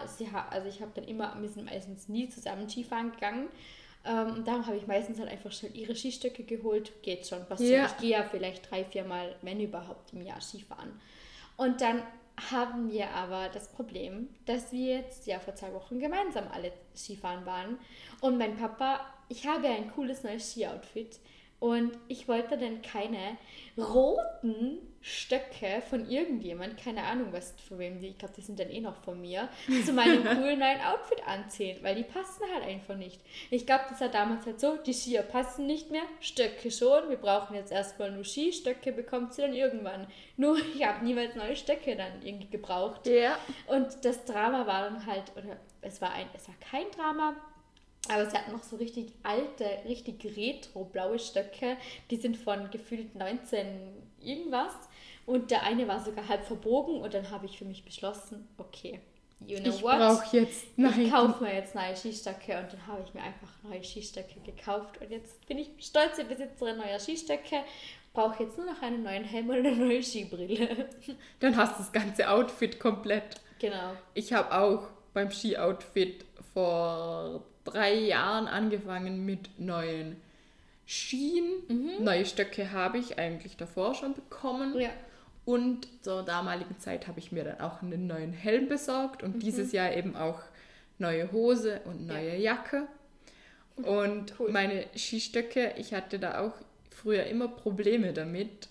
also 0.49 0.69
ich 0.69 0.81
habe 0.81 0.91
dann 0.95 1.03
immer, 1.05 1.35
wir 1.39 1.49
sind 1.49 1.65
meistens 1.65 2.07
nie 2.07 2.29
zusammen 2.29 2.69
Skifahren 2.69 3.11
gegangen. 3.11 3.49
Ähm, 4.05 4.35
und 4.35 4.47
darum 4.47 4.65
habe 4.65 4.77
ich 4.77 4.87
meistens 4.87 5.19
halt 5.19 5.29
einfach 5.29 5.51
schnell 5.51 5.75
ihre 5.75 5.95
Skistöcke 5.95 6.43
geholt. 6.43 6.91
Geht 7.03 7.27
schon. 7.27 7.45
Was 7.49 7.59
Ja. 7.59 7.85
Ich 7.87 7.97
gehe 7.97 8.11
ja 8.11 8.23
vielleicht 8.23 8.69
drei, 8.71 8.85
vier 8.85 9.03
Mal, 9.03 9.35
wenn 9.41 9.59
überhaupt, 9.59 10.13
im 10.13 10.21
Jahr 10.21 10.39
Skifahren. 10.41 10.99
Und 11.57 11.81
dann 11.81 12.03
haben 12.49 12.91
wir 12.91 13.09
aber 13.11 13.49
das 13.53 13.67
Problem, 13.67 14.29
dass 14.45 14.71
wir 14.71 14.97
jetzt 14.97 15.27
ja 15.27 15.39
vor 15.39 15.55
zwei 15.55 15.73
Wochen 15.73 15.99
gemeinsam 15.99 16.45
alle 16.51 16.71
Skifahren 16.95 17.45
waren. 17.45 17.77
Und 18.21 18.37
mein 18.37 18.55
Papa, 18.57 19.01
ich 19.29 19.45
habe 19.45 19.67
ja 19.67 19.75
ein 19.75 19.91
cooles 19.91 20.23
neues 20.23 20.51
Ski-Outfit. 20.51 21.19
Und 21.61 21.91
ich 22.07 22.27
wollte 22.27 22.57
dann 22.57 22.81
keine 22.81 23.37
roten 23.77 24.79
Stöcke 24.99 25.83
von 25.87 26.09
irgendjemand, 26.09 26.75
keine 26.75 27.03
Ahnung 27.03 27.27
was 27.31 27.53
von 27.67 27.77
wem 27.77 27.99
die, 27.99 28.07
ich 28.07 28.17
glaube, 28.17 28.33
die 28.35 28.41
sind 28.41 28.59
dann 28.59 28.71
eh 28.71 28.81
noch 28.81 28.95
von 29.03 29.21
mir, 29.21 29.47
zu 29.85 29.93
meinem 29.93 30.23
coolen 30.37 30.57
neuen 30.57 30.81
Outfit 30.81 31.21
anziehen, 31.27 31.77
weil 31.83 31.93
die 31.93 32.03
passen 32.03 32.45
halt 32.51 32.63
einfach 32.63 32.95
nicht. 32.95 33.21
Ich 33.51 33.67
glaube, 33.67 33.83
das 33.89 34.01
war 34.01 34.09
damals 34.09 34.47
halt 34.47 34.59
so, 34.59 34.75
die 34.77 34.93
Skier 34.93 35.21
passen 35.21 35.67
nicht 35.67 35.91
mehr, 35.91 36.01
Stöcke 36.19 36.71
schon, 36.71 37.09
wir 37.09 37.17
brauchen 37.17 37.55
jetzt 37.55 37.71
erstmal 37.71 38.11
nur 38.11 38.23
Ski, 38.23 38.51
Stöcke 38.51 38.91
bekommt 38.91 39.35
sie 39.35 39.43
dann 39.43 39.53
irgendwann. 39.53 40.07
Nur, 40.37 40.57
ich 40.75 40.83
habe 40.83 41.05
niemals 41.05 41.35
neue 41.35 41.55
Stöcke 41.55 41.95
dann 41.95 42.23
irgendwie 42.23 42.49
gebraucht. 42.49 43.05
Ja. 43.05 43.37
Und 43.67 44.03
das 44.03 44.25
Drama 44.25 44.65
war 44.65 44.89
dann 44.89 45.05
halt, 45.05 45.31
oder 45.37 45.57
es 45.81 46.01
war 46.01 46.11
ein, 46.11 46.25
es 46.33 46.47
war 46.47 46.55
kein 46.59 46.89
Drama, 46.89 47.35
aber 48.09 48.25
sie 48.29 48.37
hatten 48.37 48.51
noch 48.51 48.63
so 48.63 48.75
richtig 48.77 49.13
alte, 49.23 49.65
richtig 49.87 50.23
retro-blaue 50.35 51.19
Stöcke. 51.19 51.77
Die 52.09 52.15
sind 52.17 52.35
von 52.37 52.69
gefühlt 52.71 53.15
19 53.15 53.65
irgendwas. 54.19 54.73
Und 55.25 55.51
der 55.51 55.63
eine 55.63 55.87
war 55.87 56.03
sogar 56.03 56.27
halb 56.27 56.43
verbogen. 56.45 57.01
Und 57.01 57.13
dann 57.13 57.29
habe 57.29 57.45
ich 57.45 57.57
für 57.57 57.65
mich 57.65 57.85
beschlossen, 57.85 58.47
okay, 58.57 58.99
you 59.45 59.59
know 59.59 59.69
Ich 59.69 59.83
what? 59.83 59.97
brauche 59.97 60.37
jetzt. 60.37 60.63
Ich 60.63 60.77
Nein. 60.77 61.09
kaufe 61.11 61.43
mir 61.43 61.53
jetzt 61.53 61.75
neue 61.75 61.95
Skistöcke 61.95 62.57
und 62.59 62.73
dann 62.73 62.87
habe 62.87 63.03
ich 63.05 63.13
mir 63.13 63.21
einfach 63.21 63.49
neue 63.63 63.83
Skistöcke 63.83 64.39
gekauft. 64.41 64.99
Und 64.99 65.11
jetzt 65.11 65.45
bin 65.47 65.59
ich 65.59 65.69
stolze 65.79 66.25
Besitzerin 66.25 66.77
neuer 66.77 66.99
Skistöcke. 66.99 67.63
Brauche 68.13 68.43
jetzt 68.43 68.57
nur 68.57 68.65
noch 68.65 68.81
einen 68.81 69.03
neuen 69.03 69.23
Helm 69.23 69.47
und 69.49 69.57
eine 69.57 69.71
neue 69.75 70.03
Skibrille. 70.03 70.89
Dann 71.39 71.55
hast 71.55 71.75
du 71.75 71.83
das 71.83 71.91
ganze 71.93 72.29
Outfit 72.29 72.77
komplett. 72.79 73.35
genau. 73.59 73.93
Ich 74.15 74.33
habe 74.33 74.51
auch 74.59 74.89
beim 75.13 75.31
Ski-Outfit 75.31 76.25
vor 76.53 77.43
drei 77.71 77.93
Jahren 77.95 78.47
angefangen 78.47 79.25
mit 79.25 79.59
neuen 79.59 80.15
Skien. 80.87 81.45
Mhm. 81.67 82.03
Neue 82.03 82.25
Stöcke 82.25 82.71
habe 82.71 82.97
ich 82.97 83.17
eigentlich 83.17 83.57
davor 83.57 83.95
schon 83.95 84.13
bekommen. 84.13 84.79
Ja. 84.79 84.89
Und 85.45 85.87
zur 86.03 86.23
damaligen 86.23 86.77
Zeit 86.79 87.07
habe 87.07 87.19
ich 87.19 87.31
mir 87.31 87.43
dann 87.43 87.61
auch 87.61 87.81
einen 87.81 88.07
neuen 88.07 88.33
Helm 88.33 88.67
besorgt 88.67 89.23
Mhm. 89.23 89.33
und 89.33 89.39
dieses 89.43 89.71
Jahr 89.71 89.91
eben 89.93 90.15
auch 90.15 90.39
neue 90.99 91.31
Hose 91.31 91.81
und 91.85 92.05
neue 92.07 92.35
Jacke. 92.37 92.87
Und 93.77 94.35
Cool. 94.39 94.51
meine 94.51 94.85
Skistöcke, 94.95 95.73
ich 95.77 95.93
hatte 95.93 96.19
da 96.19 96.41
auch 96.41 96.53
früher 96.91 97.23
immer 97.25 97.47
Probleme 97.47 98.13
damit. 98.13 98.67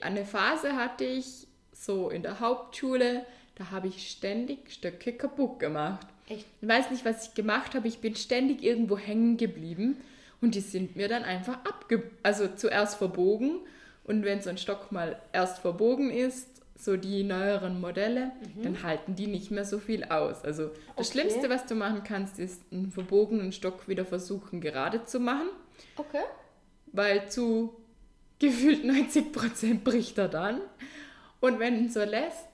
Eine 0.00 0.24
Phase 0.24 0.74
hatte 0.74 1.04
ich 1.04 1.46
so 1.72 2.10
in 2.10 2.22
der 2.22 2.40
Hauptschule, 2.40 3.24
da 3.54 3.70
habe 3.70 3.88
ich 3.88 4.10
ständig 4.10 4.70
Stöcke 4.72 5.12
kaputt 5.12 5.60
gemacht. 5.60 6.06
Echt? 6.30 6.46
Ich 6.60 6.68
weiß 6.68 6.90
nicht, 6.90 7.04
was 7.04 7.28
ich 7.28 7.34
gemacht 7.34 7.74
habe. 7.74 7.88
Ich 7.88 7.98
bin 7.98 8.16
ständig 8.16 8.62
irgendwo 8.62 8.96
hängen 8.96 9.36
geblieben 9.36 9.96
und 10.40 10.54
die 10.54 10.60
sind 10.60 10.96
mir 10.96 11.08
dann 11.08 11.24
einfach 11.24 11.58
abge... 11.64 12.04
Also 12.22 12.48
zuerst 12.48 12.96
verbogen 12.96 13.58
und 14.04 14.24
wenn 14.24 14.40
so 14.40 14.48
ein 14.50 14.58
Stock 14.58 14.92
mal 14.92 15.20
erst 15.32 15.58
verbogen 15.58 16.10
ist, 16.10 16.46
so 16.78 16.96
die 16.96 17.24
neueren 17.24 17.78
Modelle, 17.78 18.32
dann 18.62 18.82
halten 18.82 19.14
die 19.14 19.26
nicht 19.26 19.50
mehr 19.50 19.66
so 19.66 19.78
viel 19.78 20.04
aus. 20.04 20.42
Also 20.44 20.68
das 20.96 21.10
Okay. 21.10 21.20
Schlimmste, 21.20 21.50
was 21.50 21.66
du 21.66 21.74
machen 21.74 22.02
kannst, 22.04 22.38
ist 22.38 22.62
einen 22.72 22.90
verbogenen 22.90 23.52
Stock 23.52 23.86
wieder 23.86 24.06
versuchen 24.06 24.62
gerade 24.62 25.04
zu 25.04 25.20
machen, 25.20 25.48
Okay. 25.96 26.22
weil 26.92 27.28
zu 27.28 27.74
gefühlt 28.38 28.82
90% 28.84 29.80
bricht 29.84 30.16
er 30.16 30.28
dann. 30.28 30.62
Und 31.40 31.58
wenn 31.58 31.74
du 31.74 31.80
ihn 31.80 31.90
so 31.90 32.02
lässt 32.02 32.48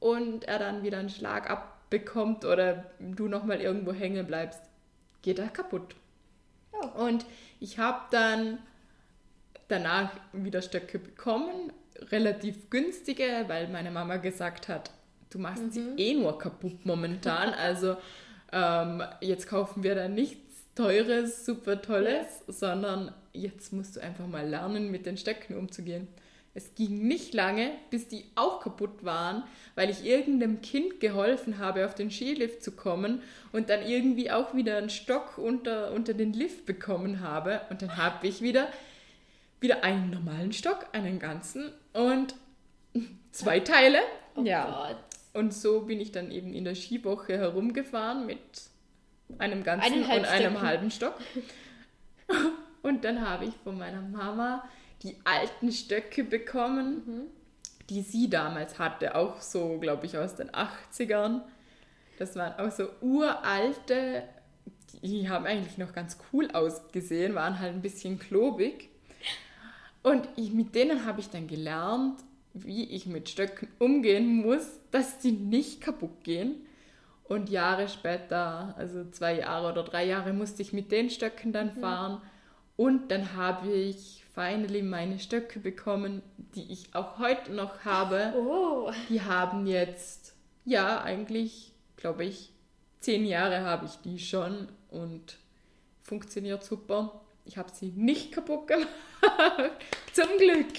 und 0.00 0.44
er 0.44 0.58
dann 0.58 0.82
wieder 0.82 0.98
einen 0.98 1.10
Schlag 1.10 1.50
abbekommt 1.86 2.44
oder 2.44 2.84
du 2.98 3.28
nochmal 3.28 3.60
irgendwo 3.60 3.92
hängen 3.92 4.26
bleibst, 4.26 4.60
geht 5.22 5.38
er 5.38 5.48
kaputt. 5.48 5.94
Oh. 6.72 7.04
Und 7.04 7.24
ich 7.60 7.78
habe 7.78 8.00
dann 8.10 8.58
danach 9.68 10.10
wieder 10.32 10.62
Stöcke 10.62 10.98
bekommen, 10.98 11.72
relativ 12.10 12.70
günstige, 12.70 13.44
weil 13.46 13.68
meine 13.68 13.90
Mama 13.90 14.16
gesagt 14.16 14.68
hat, 14.68 14.90
du 15.30 15.38
machst 15.38 15.72
sie 15.72 15.94
eh 15.96 16.14
nur 16.14 16.38
kaputt 16.38 16.84
momentan. 16.84 17.54
Also 17.58 17.96
ähm, 18.52 19.02
jetzt 19.20 19.48
kaufen 19.48 19.82
wir 19.82 19.94
da 19.94 20.08
nichts 20.08 20.64
Teures, 20.74 21.44
super 21.46 21.80
Tolles, 21.80 22.44
sondern 22.46 23.12
jetzt 23.32 23.72
musst 23.72 23.96
du 23.96 24.00
einfach 24.00 24.26
mal 24.26 24.46
lernen, 24.46 24.90
mit 24.90 25.06
den 25.06 25.16
Stöcken 25.16 25.56
umzugehen. 25.56 26.06
Es 26.56 26.74
ging 26.74 27.06
nicht 27.06 27.34
lange, 27.34 27.70
bis 27.90 28.08
die 28.08 28.24
auch 28.34 28.60
kaputt 28.60 29.04
waren, 29.04 29.44
weil 29.74 29.90
ich 29.90 30.06
irgendeinem 30.06 30.62
Kind 30.62 31.00
geholfen 31.00 31.58
habe, 31.58 31.84
auf 31.84 31.94
den 31.94 32.10
Skilift 32.10 32.64
zu 32.64 32.72
kommen 32.72 33.20
und 33.52 33.68
dann 33.68 33.86
irgendwie 33.86 34.30
auch 34.30 34.54
wieder 34.54 34.78
einen 34.78 34.88
Stock 34.88 35.36
unter, 35.36 35.92
unter 35.92 36.14
den 36.14 36.32
Lift 36.32 36.64
bekommen 36.64 37.20
habe. 37.20 37.60
Und 37.68 37.82
dann 37.82 37.98
habe 37.98 38.26
ich 38.26 38.40
wieder, 38.40 38.68
wieder 39.60 39.84
einen 39.84 40.08
normalen 40.08 40.54
Stock, 40.54 40.86
einen 40.92 41.18
ganzen 41.18 41.72
und 41.92 42.34
zwei 43.32 43.60
Teile. 43.60 43.98
Oh 44.34 44.42
ja. 44.42 44.88
Gott. 44.88 44.96
Und 45.34 45.52
so 45.52 45.82
bin 45.82 46.00
ich 46.00 46.10
dann 46.10 46.30
eben 46.30 46.54
in 46.54 46.64
der 46.64 46.74
Skiwoche 46.74 47.36
herumgefahren 47.36 48.24
mit 48.24 48.40
einem 49.36 49.62
ganzen 49.62 49.92
Eineinhalb 49.92 50.20
und 50.20 50.28
einem 50.28 50.52
Stöcken. 50.52 50.66
halben 50.66 50.90
Stock. 50.90 51.14
Und 52.82 53.04
dann 53.04 53.28
habe 53.28 53.44
ich 53.44 53.54
von 53.62 53.76
meiner 53.76 54.00
Mama 54.00 54.66
die 55.02 55.16
alten 55.24 55.72
Stöcke 55.72 56.24
bekommen, 56.24 57.02
Mhm. 57.06 57.22
die 57.90 58.02
sie 58.02 58.28
damals 58.28 58.78
hatte, 58.78 59.14
auch 59.14 59.40
so, 59.40 59.78
glaube 59.78 60.06
ich, 60.06 60.16
aus 60.18 60.34
den 60.34 60.50
80ern. 60.50 61.42
Das 62.18 62.34
waren 62.36 62.58
auch 62.58 62.72
so 62.72 62.88
uralte, 63.00 64.22
die 65.02 65.28
haben 65.28 65.46
eigentlich 65.46 65.78
noch 65.78 65.92
ganz 65.92 66.16
cool 66.32 66.48
ausgesehen, 66.52 67.34
waren 67.34 67.60
halt 67.60 67.74
ein 67.74 67.82
bisschen 67.82 68.18
klobig. 68.18 68.88
Und 70.02 70.28
ich, 70.36 70.52
mit 70.52 70.74
denen 70.74 71.04
habe 71.04 71.20
ich 71.20 71.30
dann 71.30 71.46
gelernt, 71.46 72.20
wie 72.54 72.84
ich 72.84 73.06
mit 73.06 73.28
Stöcken 73.28 73.68
umgehen 73.78 74.36
muss, 74.36 74.66
dass 74.90 75.18
die 75.18 75.32
nicht 75.32 75.80
kaputt 75.80 76.24
gehen. 76.24 76.54
Und 77.24 77.50
Jahre 77.50 77.88
später, 77.88 78.74
also 78.78 79.04
zwei 79.10 79.40
Jahre 79.40 79.72
oder 79.72 79.82
drei 79.82 80.06
Jahre, 80.06 80.32
musste 80.32 80.62
ich 80.62 80.72
mit 80.72 80.92
den 80.92 81.10
Stöcken 81.10 81.52
dann 81.52 81.72
fahren. 81.74 82.22
Und 82.76 83.10
dann 83.10 83.34
habe 83.34 83.72
ich 83.72 84.24
finally 84.36 84.82
meine 84.82 85.18
Stöcke 85.18 85.58
bekommen, 85.58 86.22
die 86.54 86.70
ich 86.70 86.94
auch 86.94 87.18
heute 87.18 87.52
noch 87.52 87.84
habe. 87.86 88.34
Oh. 88.36 88.92
Die 89.08 89.22
haben 89.22 89.66
jetzt, 89.66 90.34
ja, 90.66 91.00
eigentlich, 91.00 91.72
glaube 91.96 92.26
ich, 92.26 92.52
zehn 93.00 93.24
Jahre 93.24 93.62
habe 93.62 93.86
ich 93.86 93.96
die 94.04 94.18
schon 94.18 94.68
und 94.90 95.38
funktioniert 96.02 96.62
super. 96.62 97.22
Ich 97.46 97.56
habe 97.56 97.70
sie 97.72 97.92
nicht 97.92 98.32
kaputt 98.32 98.66
gemacht. 98.66 98.88
Zum 100.12 100.28
Glück. 100.36 100.72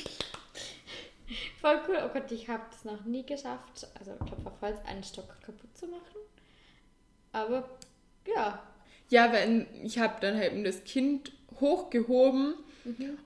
Voll 1.60 1.80
cool. 1.88 1.98
Oh 2.06 2.10
Gott, 2.14 2.32
ich 2.32 2.48
habe 2.48 2.64
das 2.70 2.86
noch 2.86 3.06
nie 3.06 3.26
geschafft. 3.26 3.88
Also 3.98 4.12
Klopf 4.18 4.46
auf 4.46 4.62
Holz, 4.62 4.78
einen 4.86 5.04
Stock 5.04 5.42
kaputt 5.42 5.76
zu 5.76 5.88
machen. 5.88 6.20
Aber 7.32 7.68
ja. 8.28 8.62
Ja, 9.10 9.32
wenn 9.32 9.66
ich 9.84 9.98
habe 9.98 10.22
dann 10.22 10.40
eben 10.40 10.64
das 10.64 10.84
Kind 10.84 11.32
hochgehoben 11.60 12.54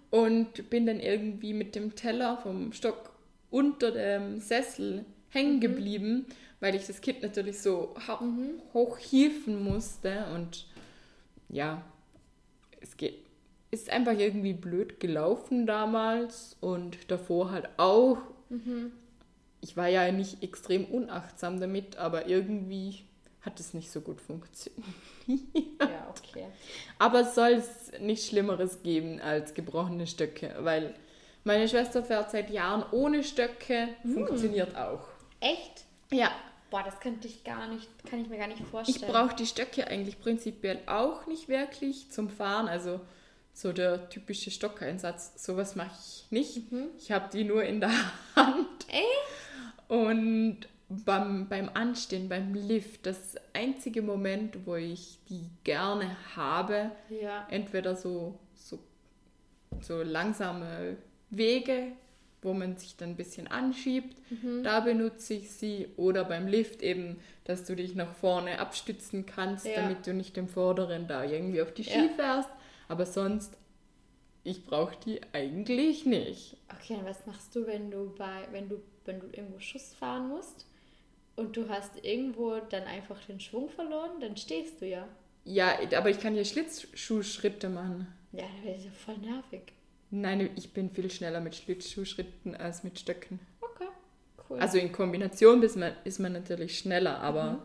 und 0.10 0.69
bin 0.69 0.86
dann 0.86 1.00
irgendwie 1.00 1.54
mit 1.54 1.76
dem 1.76 1.95
Teller 1.95 2.38
vom 2.38 2.74
Stock 2.74 3.12
unter 3.50 3.91
dem 3.91 4.39
Sessel 4.39 5.06
hängen 5.30 5.60
geblieben, 5.60 6.26
weil 6.60 6.76
ich 6.76 6.88
das 6.88 7.02
Kind 7.02 7.21
natürlich 7.21 7.60
so 7.60 7.95
hochhieven 8.74 9.63
musste. 9.63 10.26
Und 10.34 10.67
ja, 11.50 11.84
es 12.80 12.97
geht, 12.97 13.15
ist 13.71 13.89
einfach 13.89 14.17
irgendwie 14.17 14.54
blöd 14.54 15.00
gelaufen 15.00 15.65
damals 15.65 16.58
und 16.60 17.12
davor 17.12 17.52
halt 17.52 17.69
auch. 17.78 18.17
Ich 19.62 19.78
war 19.78 19.88
ja 19.88 20.12
nicht 20.12 20.43
extrem 20.43 20.86
unachtsam 20.86 21.60
damit, 21.60 21.97
aber 21.97 22.28
irgendwie 22.28 23.04
hat 23.41 23.60
es 23.60 23.73
nicht 23.73 23.91
so 23.91 24.01
gut 24.01 24.21
funktioniert. 24.21 24.86
Ja, 25.80 26.08
okay. 26.10 26.47
Aber 26.99 27.21
es 27.21 27.36
soll 27.36 27.51
es 27.54 27.91
nicht 27.99 28.27
Schlimmeres 28.27 28.84
geben 28.84 29.19
als 29.21 29.54
gebrochene 29.54 30.08
Stöcke, 30.08 30.56
weil 30.60 30.93
meine 31.43 31.67
Schwester 31.67 32.04
fährt 32.04 32.32
seit 32.32 32.49
Jahren 32.51 32.84
ohne 32.91 33.23
Stöcke, 33.23 33.89
funktioniert 34.04 34.75
auch. 34.75 35.08
Echt? 35.39 35.86
Ja, 36.12 36.32
Boah, 36.69 36.84
das 36.84 37.01
könnte 37.01 37.27
ich 37.27 37.43
gar 37.43 37.67
nicht, 37.67 37.89
kann 38.10 38.21
ich 38.21 38.30
mir 38.30 38.38
gar 38.38 38.47
nicht 38.47 38.62
ich 38.62 38.65
vorstellen. 38.67 39.12
brauche 39.12 39.36
die 39.36 39.45
Stöcke 39.45 39.88
eigentlich 39.88 40.21
prinzipiell 40.21 40.80
auch 40.86 41.27
nicht 41.27 41.49
wirklich 41.49 42.10
zum 42.12 42.30
Fahren, 42.30 42.69
also 42.69 43.01
so 43.54 43.73
der 43.73 44.08
typische 44.10 44.51
Stockeinsatz, 44.51 45.43
sowas 45.43 45.75
mache 45.75 45.91
ich 45.99 46.27
nicht. 46.32 46.62
Ich 46.97 47.12
habe 47.12 47.30
die 47.34 47.43
nur 47.43 47.63
in 47.65 47.82
der 47.82 47.91
Hand. 48.38 48.88
Echt? 48.88 49.89
Und 49.89 50.60
beim, 51.06 51.47
beim 51.47 51.69
Anstehen, 51.73 52.30
beim 52.30 52.54
Lift, 52.54 53.06
das 53.06 53.36
einzige 53.54 54.01
Moment, 54.01 54.65
wo 54.65 54.75
ich 54.75 55.19
die 55.30 55.49
gerne 55.63 56.15
habe, 56.36 56.91
Ja. 57.10 57.47
entweder 57.49 57.95
so, 57.95 58.38
so, 58.56 58.80
so 59.82 60.01
langsame 60.04 60.97
Wege, 61.30 61.93
wo 62.41 62.54
man 62.54 62.75
sich 62.77 62.95
dann 62.97 63.12
ein 63.12 63.15
bisschen 63.15 63.47
anschiebt, 63.47 64.17
Mhm. 64.32 64.63
da 64.63 64.80
benutze 64.80 65.36
ich 65.36 65.51
sie. 65.51 65.88
Oder 65.95 66.25
beim 66.25 66.47
Lift 66.47 66.82
eben, 66.82 67.19
dass 67.43 67.65
du 67.65 67.75
dich 67.75 67.93
nach 67.95 68.13
vorne 68.15 68.60
abstützen 68.60 69.25
kannst, 69.25 69.65
Ja. 69.65 69.75
damit 69.75 70.08
du 70.08 70.13
nicht 70.13 70.36
dem 70.38 70.47
Vorderen 70.47 71.08
da 71.08 71.23
irgendwie 71.23 71.62
auf 71.62 71.73
die 71.73 71.84
Ja. 71.84 71.91
Ski 71.91 72.10
fährst. 72.15 72.49
Aber 72.88 73.06
sonst, 73.06 73.56
ich 74.43 74.65
brauche 74.65 74.95
die 75.06 75.21
eigentlich 75.34 76.06
nicht. 76.08 76.58
Okay, 76.73 76.95
und 76.95 77.06
was 77.06 77.25
machst 77.27 77.56
du, 77.56 77.67
wenn 77.67 77.91
du 77.91 78.12
bei, 78.17 78.47
wenn 78.51 78.67
du, 78.69 78.82
wenn 79.06 79.19
du 79.19 79.27
irgendwo 79.27 79.60
Schuss 79.60 79.93
fahren 79.93 80.27
musst 80.30 80.65
und 81.35 81.55
du 81.57 81.69
hast 81.69 81.91
irgendwo 82.03 82.57
dann 82.69 82.83
einfach 82.83 83.19
den 83.25 83.39
Schwung 83.39 83.69
verloren, 83.69 84.19
dann 84.19 84.37
stehst 84.37 84.81
du 84.81 84.87
ja. 84.87 85.07
Ja, 85.43 85.77
aber 85.97 86.09
ich 86.09 86.19
kann 86.19 86.33
hier 86.33 86.45
Schlittschuhschritte 86.45 87.69
machen. 87.69 88.07
Ja, 88.31 88.43
dann 88.43 88.63
wäre 88.63 88.75
das 88.75 88.85
ja 88.85 88.91
voll 88.91 89.17
nervig. 89.17 89.61
Nein, 90.11 90.49
ich 90.55 90.73
bin 90.73 90.89
viel 90.91 91.09
schneller 91.09 91.39
mit 91.39 91.55
Schlittschuhschritten 91.55 92.55
als 92.55 92.83
mit 92.83 92.99
Stöcken. 92.99 93.39
Okay, 93.61 93.87
cool. 94.49 94.59
Also 94.59 94.77
in 94.77 94.91
Kombination 94.91 95.63
ist 95.63 95.77
man, 95.77 95.93
ist 96.03 96.19
man 96.19 96.33
natürlich 96.33 96.77
schneller, 96.77 97.19
aber 97.19 97.53
Mhm. 97.53 97.61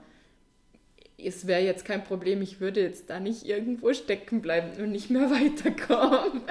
es 1.18 1.46
wäre 1.46 1.62
jetzt 1.62 1.84
kein 1.84 2.04
Problem, 2.04 2.40
ich 2.42 2.60
würde 2.60 2.80
jetzt 2.82 3.10
da 3.10 3.20
nicht 3.20 3.44
irgendwo 3.44 3.92
stecken 3.92 4.40
bleiben 4.42 4.80
und 4.82 4.92
nicht 4.92 5.10
mehr 5.10 5.28
weiterkommen. 5.30 6.42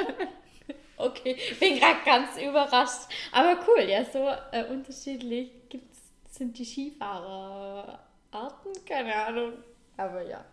Okay, 0.98 1.36
bin 1.60 1.78
gerade 1.80 2.00
ganz 2.06 2.38
überrascht. 2.42 3.10
Aber 3.32 3.60
cool, 3.68 3.84
ja, 3.90 4.04
so 4.06 4.28
äh, 4.52 4.66
unterschiedlich 4.72 5.50
gibt's, 5.70 5.95
sind 6.36 6.58
die 6.58 6.66
Skifahrerarten, 6.66 8.72
keine 8.88 9.16
Ahnung. 9.16 9.54
Aber 9.98 10.22
ja. 10.22 10.46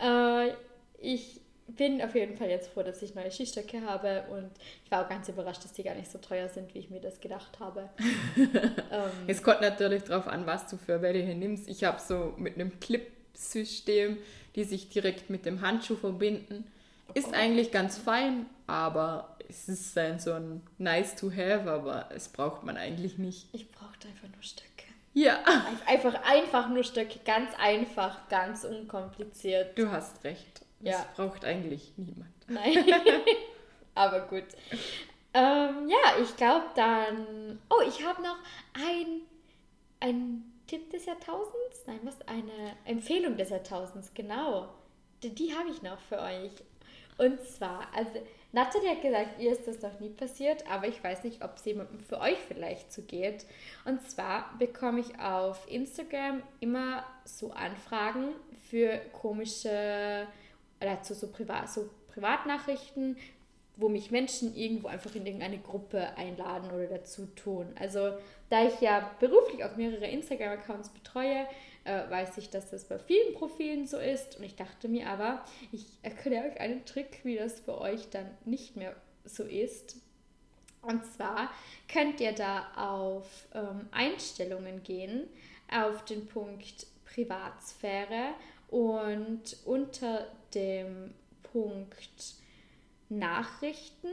Äh, 0.00 0.52
ich 1.00 1.40
bin 1.68 2.00
auf 2.02 2.14
jeden 2.14 2.36
Fall 2.36 2.48
jetzt 2.48 2.70
froh, 2.70 2.82
dass 2.82 3.02
ich 3.02 3.14
neue 3.14 3.30
Skistöcke 3.30 3.82
habe 3.82 4.24
und 4.30 4.50
ich 4.84 4.90
war 4.90 5.04
auch 5.04 5.08
ganz 5.08 5.28
überrascht, 5.28 5.64
dass 5.64 5.72
die 5.72 5.82
gar 5.82 5.94
nicht 5.94 6.10
so 6.10 6.18
teuer 6.18 6.48
sind, 6.48 6.74
wie 6.74 6.78
ich 6.78 6.90
mir 6.90 7.00
das 7.00 7.20
gedacht 7.20 7.60
habe. 7.60 7.90
ähm, 8.36 9.10
Es 9.26 9.42
kommt 9.42 9.60
natürlich 9.60 10.04
darauf 10.04 10.26
an, 10.26 10.46
was 10.46 10.66
du 10.68 10.76
für 10.76 11.02
welche 11.02 11.34
nimmst. 11.34 11.68
Ich 11.68 11.84
habe 11.84 12.00
so 12.00 12.34
mit 12.38 12.54
einem 12.54 12.80
Clip-System, 12.80 14.18
die 14.56 14.64
sich 14.64 14.88
direkt 14.88 15.30
mit 15.30 15.44
dem 15.44 15.60
Handschuh 15.60 15.96
verbinden. 15.96 16.64
Ist 17.14 17.32
eigentlich 17.32 17.70
ganz 17.70 17.96
fein, 17.96 18.46
aber 18.66 19.36
es 19.48 19.68
ist 19.68 19.96
ein, 19.96 20.18
so 20.18 20.32
ein 20.32 20.62
nice 20.76 21.16
to 21.16 21.30
have, 21.30 21.70
aber 21.70 22.10
es 22.14 22.28
braucht 22.28 22.64
man 22.64 22.76
eigentlich 22.76 23.18
nicht. 23.18 23.48
ich 23.52 23.70
brauchte 23.70 24.08
einfach 24.08 24.28
nur 24.28 24.42
Stöcke. 24.42 24.67
Ja, 25.18 25.42
Einf- 25.44 25.86
Einfach, 25.86 26.22
einfach 26.24 26.68
nur 26.68 26.84
Stöcke, 26.84 27.18
ganz 27.24 27.50
einfach, 27.58 28.28
ganz 28.28 28.64
unkompliziert. 28.64 29.76
du 29.78 29.90
hast 29.90 30.22
recht. 30.24 30.60
Ja. 30.80 30.92
Das 30.92 31.06
braucht 31.16 31.44
eigentlich 31.44 31.92
niemand. 31.96 32.30
Nein. 32.46 32.84
Aber 33.94 34.20
gut. 34.28 34.44
Ähm, 35.34 35.88
ja, 35.88 36.22
ich 36.22 36.36
glaube 36.36 36.66
dann. 36.76 37.58
Oh, 37.68 37.82
ich 37.86 38.04
habe 38.06 38.22
noch 38.22 38.36
ein, 38.74 39.22
ein 40.00 40.44
Tipp 40.68 40.88
des 40.90 41.06
Jahrtausends. 41.06 41.82
Nein, 41.86 41.98
was? 42.04 42.16
Eine 42.28 42.76
Empfehlung 42.84 43.36
des 43.36 43.50
Jahrtausends, 43.50 44.12
genau. 44.14 44.68
Die, 45.22 45.34
die 45.34 45.52
habe 45.54 45.68
ich 45.70 45.82
noch 45.82 45.98
für 45.98 46.20
euch. 46.20 46.52
Und 47.18 47.42
zwar, 47.42 47.88
also 47.94 48.12
Natalie 48.52 48.90
hat 48.90 49.02
gesagt, 49.02 49.40
ihr 49.40 49.52
ist 49.52 49.68
das 49.68 49.82
noch 49.82 50.00
nie 50.00 50.08
passiert, 50.08 50.64
aber 50.70 50.88
ich 50.88 51.04
weiß 51.04 51.24
nicht, 51.24 51.44
ob 51.44 51.56
es 51.56 51.64
jemandem 51.66 52.00
für 52.00 52.18
euch 52.20 52.38
vielleicht 52.48 52.90
so 52.92 53.02
geht. 53.02 53.44
Und 53.84 54.08
zwar 54.10 54.56
bekomme 54.58 55.00
ich 55.00 55.20
auf 55.20 55.70
Instagram 55.70 56.42
immer 56.60 57.04
so 57.24 57.50
Anfragen 57.50 58.30
für 58.70 58.98
komische, 59.12 60.26
oder 60.80 61.02
zu 61.02 61.14
so, 61.14 61.28
Privat, 61.30 61.68
so 61.68 61.90
Privatnachrichten, 62.12 63.18
wo 63.76 63.88
mich 63.88 64.10
Menschen 64.10 64.56
irgendwo 64.56 64.88
einfach 64.88 65.14
in 65.14 65.26
irgendeine 65.26 65.58
Gruppe 65.58 66.16
einladen 66.16 66.70
oder 66.70 66.86
dazu 66.86 67.26
tun. 67.36 67.66
Also 67.78 68.12
da 68.50 68.66
ich 68.66 68.80
ja 68.80 69.10
beruflich 69.20 69.62
auch 69.62 69.76
mehrere 69.76 70.06
Instagram-Accounts 70.06 70.88
betreue, 70.88 71.46
äh, 71.88 72.10
weiß 72.10 72.36
ich, 72.38 72.50
dass 72.50 72.70
das 72.70 72.84
bei 72.84 72.98
vielen 72.98 73.34
Profilen 73.34 73.86
so 73.86 73.98
ist. 73.98 74.36
Und 74.36 74.44
ich 74.44 74.56
dachte 74.56 74.88
mir 74.88 75.08
aber, 75.08 75.44
ich 75.72 75.86
erkläre 76.02 76.50
euch 76.50 76.60
einen 76.60 76.84
Trick, 76.84 77.20
wie 77.24 77.36
das 77.36 77.60
für 77.60 77.80
euch 77.80 78.10
dann 78.10 78.28
nicht 78.44 78.76
mehr 78.76 78.94
so 79.24 79.42
ist. 79.44 79.96
Und 80.82 81.04
zwar 81.04 81.50
könnt 81.90 82.20
ihr 82.20 82.32
da 82.32 82.68
auf 82.76 83.48
ähm, 83.54 83.88
Einstellungen 83.90 84.82
gehen, 84.82 85.28
auf 85.70 86.04
den 86.04 86.26
Punkt 86.26 86.86
Privatsphäre 87.04 88.34
und 88.68 89.56
unter 89.64 90.30
dem 90.54 91.14
Punkt 91.42 92.34
Nachrichten 93.08 94.12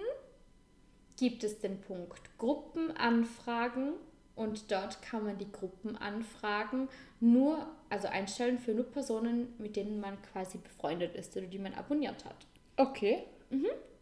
gibt 1.17 1.43
es 1.43 1.59
den 1.59 1.81
Punkt 1.81 2.37
Gruppenanfragen 2.37 3.93
und 4.35 4.71
dort 4.71 5.01
kann 5.01 5.23
man 5.23 5.37
die 5.37 5.51
Gruppenanfragen 5.51 6.89
nur, 7.19 7.67
also 7.89 8.07
einstellen 8.07 8.59
für 8.59 8.73
nur 8.73 8.85
Personen, 8.85 9.53
mit 9.57 9.75
denen 9.75 9.99
man 9.99 10.21
quasi 10.21 10.57
befreundet 10.57 11.15
ist 11.15 11.35
oder 11.37 11.47
die 11.47 11.59
man 11.59 11.73
abonniert 11.73 12.25
hat. 12.25 12.45
Okay. 12.77 13.23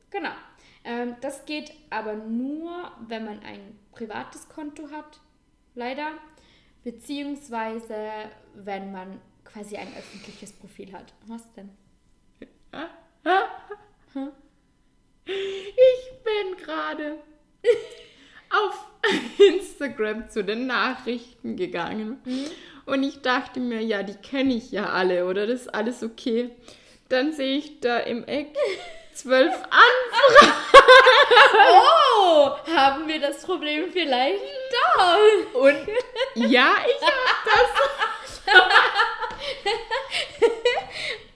Genau. 0.10 0.34
Ähm, 0.84 1.16
das 1.22 1.46
geht 1.46 1.72
aber 1.90 2.16
nur, 2.16 2.92
wenn 3.08 3.26
man 3.26 3.40
ein 3.44 3.78
privates 3.92 4.50
Konto 4.50 4.90
hat, 4.92 5.20
leider, 5.76 6.12
beziehungsweise 6.84 7.98
wenn 8.56 8.92
man 8.92 9.20
quasi 9.44 9.78
ein 9.78 9.88
öffentliches 9.98 10.54
Profil 10.54 10.94
hat. 10.94 11.14
Was 11.28 11.52
denn? 11.54 11.70
Ich 15.26 16.24
bin 16.24 16.58
gerade 16.58 17.18
auf 18.54 18.86
Instagram 19.38 20.30
zu 20.30 20.44
den 20.44 20.68
Nachrichten 20.68 21.58
gegangen 21.58 22.22
und 22.86 23.04
ich 23.04 23.22
dachte 23.22 23.60
mir, 23.60 23.82
ja, 23.82 24.04
die 24.04 24.16
kenne 24.16 24.56
ich 24.56 24.72
ja 24.72 24.90
alle, 24.90 25.26
oder? 25.26 25.48
Das 25.48 25.62
ist 25.62 25.74
alles 25.74 26.04
okay. 26.04 26.52
Dann 27.10 27.32
sehe 27.32 27.58
ich 27.58 27.80
da 27.80 28.00
im 28.00 28.26
Eck 28.26 28.56
zwölf 29.14 29.54
Anfragen. 29.70 30.54
Oh, 32.18 32.52
haben 32.76 33.08
wir 33.08 33.22
das 33.22 33.44
Problem 33.44 33.92
vielleicht 33.92 34.42
da? 34.96 35.18
Und 35.54 35.88
ja, 36.36 36.76
ich 36.88 37.02
habe 37.02 37.16
das. 37.46 37.70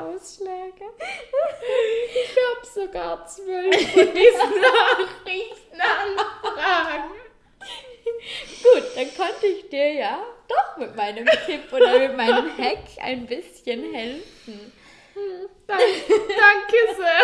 Ausschläge. 0.01 0.85
Ich 2.13 2.37
habe 2.37 2.65
sogar 2.65 3.25
zwölf 3.27 3.91
von 3.91 4.13
diesen 4.13 4.61
Nachrichtenanfragen. 5.25 7.11
Gut, 8.63 8.83
dann 8.95 9.13
konnte 9.15 9.47
ich 9.47 9.69
dir 9.69 9.93
ja 9.93 10.23
doch 10.47 10.77
mit 10.77 10.95
meinem 10.95 11.25
Tipp 11.45 11.71
oder 11.71 11.99
mit 11.99 12.15
meinem 12.15 12.57
Hack 12.57 12.83
ein 13.01 13.25
bisschen 13.25 13.93
helfen. 13.93 14.71
Dank, 15.67 15.81
danke 16.07 16.77
sehr. 16.97 17.21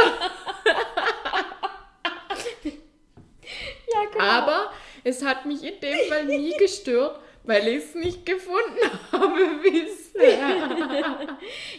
Ja, 3.93 4.01
genau. 4.11 4.24
Aber 4.24 4.72
es 5.03 5.24
hat 5.24 5.45
mich 5.45 5.63
in 5.63 5.80
dem 5.80 5.99
Fall 6.09 6.26
nie 6.26 6.55
gestört, 6.57 7.19
weil 7.43 7.67
ich 7.67 7.77
es 7.77 7.95
nicht 7.95 8.25
gefunden 8.25 8.79
habe 9.11 9.39
bisher. 9.63 11.27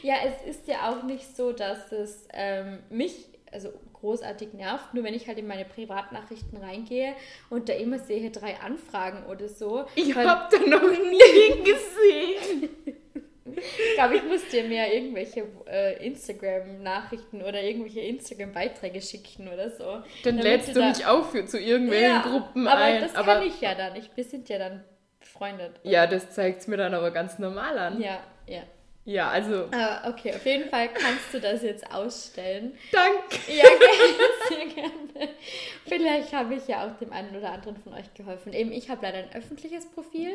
Ja, 0.03 0.15
es 0.27 0.57
ist 0.57 0.67
ja 0.69 0.91
auch 0.91 1.03
nicht 1.05 1.37
so, 1.37 1.53
dass 1.53 1.93
es 1.93 2.27
ähm, 2.33 2.79
mich 2.91 3.15
also 3.53 3.71
großartig 3.95 4.55
nervt. 4.55 4.95
Nur 4.95 5.05
wenn 5.05 5.15
ich 5.15 5.29
halt 5.29 5.39
in 5.39 5.47
meine 5.47 5.65
Privatnachrichten 5.65 6.57
reingehe 6.59 7.15
und 7.51 7.69
da 7.69 7.75
immer 7.75 7.99
sehe 7.99 8.31
drei 8.31 8.57
Anfragen 8.61 9.27
oder 9.27 9.49
so. 9.49 9.85
Ich 9.95 10.15
habe 10.17 10.49
da 10.51 10.59
noch 10.67 10.83
nie 11.11 11.63
gesehen. 11.63 12.71
Ich 13.45 13.95
glaube, 13.97 14.17
ich 14.17 14.23
muss 14.25 14.49
dir 14.49 14.65
mehr 14.65 14.93
irgendwelche 14.95 15.47
äh, 15.69 16.05
Instagram-Nachrichten 16.07 17.43
oder 17.43 17.63
irgendwelche 17.63 18.01
Instagram-Beiträge 18.01 19.03
schicken 19.03 19.49
oder 19.53 19.69
so. 19.71 19.99
Dann 20.25 20.39
lädst 20.39 20.71
du 20.75 20.81
da- 20.81 20.89
mich 20.89 21.05
auch 21.05 21.29
für, 21.31 21.45
zu 21.45 21.59
irgendwelchen 21.61 22.09
Ja, 22.11 22.23
Gruppen 22.23 22.67
aber 22.67 22.81
ein. 22.81 23.01
das 23.03 23.15
aber 23.15 23.35
kann 23.35 23.47
ich 23.47 23.61
ja 23.61 23.75
dann. 23.75 23.95
Ich, 23.97 24.11
wir 24.15 24.25
sind 24.25 24.49
ja 24.49 24.59
dann 24.59 24.83
befreundet. 25.33 25.81
ja, 25.83 26.07
das 26.07 26.31
zeigt 26.31 26.61
es 26.61 26.67
mir 26.69 26.77
dann 26.77 26.95
aber 26.95 27.11
ganz 27.11 27.39
normal 27.39 27.79
an. 27.79 28.01
Ja, 28.01 28.21
ja. 28.47 28.63
Ja, 29.05 29.31
also 29.31 29.67
Ah, 29.73 30.09
okay, 30.09 30.33
auf 30.33 30.47
jeden 30.47 30.69
Fall 30.71 30.89
kannst 30.95 31.33
du 31.35 31.41
das 31.41 31.63
jetzt 31.63 31.91
ausstellen. 31.93 32.79
danke. 32.93 33.37
Ja, 33.53 33.65
gerne, 33.65 34.29
sehr 34.49 34.67
gerne. 34.75 35.29
Vielleicht 35.87 36.33
habe 36.33 36.55
ich 36.55 36.69
ja 36.69 36.87
auch 36.87 36.97
dem 36.99 37.13
einen 37.13 37.35
oder 37.37 37.51
anderen 37.51 37.77
von 37.79 37.95
euch 37.95 38.15
geholfen. 38.15 38.53
Eben, 38.53 38.71
ich 38.71 38.89
habe 38.91 39.03
leider 39.03 39.19
ein 39.19 39.33
öffentliches 39.35 39.87
Profil. 39.91 40.31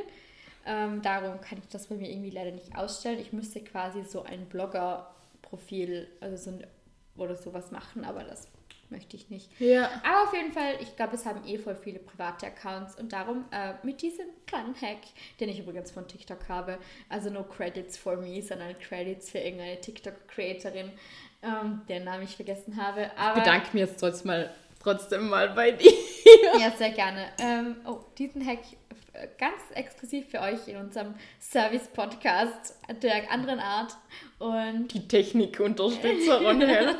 Ähm, 0.65 1.01
darum 1.01 1.39
kann 1.39 1.59
ich 1.59 1.69
das 1.69 1.87
bei 1.87 1.95
mir 1.95 2.09
irgendwie 2.09 2.29
leider 2.31 2.51
nicht 2.51 2.75
ausstellen. 2.77 3.19
Ich 3.19 3.31
müsste 3.31 3.61
quasi 3.61 4.03
so 4.03 4.23
ein 4.23 4.47
Blogger-Profil 4.47 6.07
also 6.19 6.35
so 6.35 6.49
ein, 6.57 6.67
oder 7.15 7.37
sowas 7.37 7.71
machen, 7.71 8.03
aber 8.03 8.25
das 8.25 8.49
möchte 8.89 9.15
ich 9.15 9.29
nicht. 9.29 9.49
Ja. 9.59 9.89
Aber 10.03 10.23
auf 10.23 10.33
jeden 10.33 10.51
Fall, 10.51 10.75
ich 10.79 10.95
glaube, 10.95 11.15
es 11.15 11.25
haben 11.25 11.45
eh 11.45 11.57
voll 11.57 11.75
viele 11.75 11.99
private 11.99 12.47
Accounts 12.47 12.95
und 12.95 13.11
darum 13.13 13.45
äh, 13.51 13.73
mit 13.83 14.01
diesem 14.01 14.27
kleinen 14.45 14.75
Hack, 14.75 14.99
den 15.39 15.49
ich 15.49 15.59
übrigens 15.59 15.91
von 15.91 16.07
TikTok 16.07 16.47
habe, 16.47 16.77
also 17.09 17.29
no 17.29 17.43
credits 17.43 17.97
for 17.97 18.17
me, 18.17 18.41
sondern 18.41 18.77
Credits 18.79 19.29
für 19.29 19.39
irgendeine 19.39 19.79
TikTok-Creatorin, 19.81 20.91
ähm, 21.43 21.81
deren 21.87 22.05
Namen 22.05 22.23
ich 22.23 22.35
vergessen 22.35 22.81
habe. 22.81 23.11
Aber 23.17 23.41
Bedanke 23.41 23.69
mich 23.73 23.81
jetzt 23.81 23.99
trotzdem 23.99 24.27
mal, 24.27 24.53
trotzdem 24.81 25.29
mal 25.29 25.49
bei 25.49 25.71
dir. 25.71 25.91
ja, 26.59 26.71
sehr 26.71 26.91
gerne. 26.91 27.27
Ähm, 27.39 27.77
oh, 27.85 27.99
diesen 28.17 28.45
Hack 28.45 28.59
äh, 29.13 29.27
ganz 29.37 29.61
exklusiv 29.73 30.29
für 30.29 30.41
euch 30.41 30.67
in 30.67 30.77
unserem 30.77 31.15
Service-Podcast 31.39 32.77
der 33.01 33.31
anderen 33.31 33.59
Art. 33.59 33.95
Und 34.39 34.93
Die 34.93 35.07
Technikunterstützerin 35.07 36.61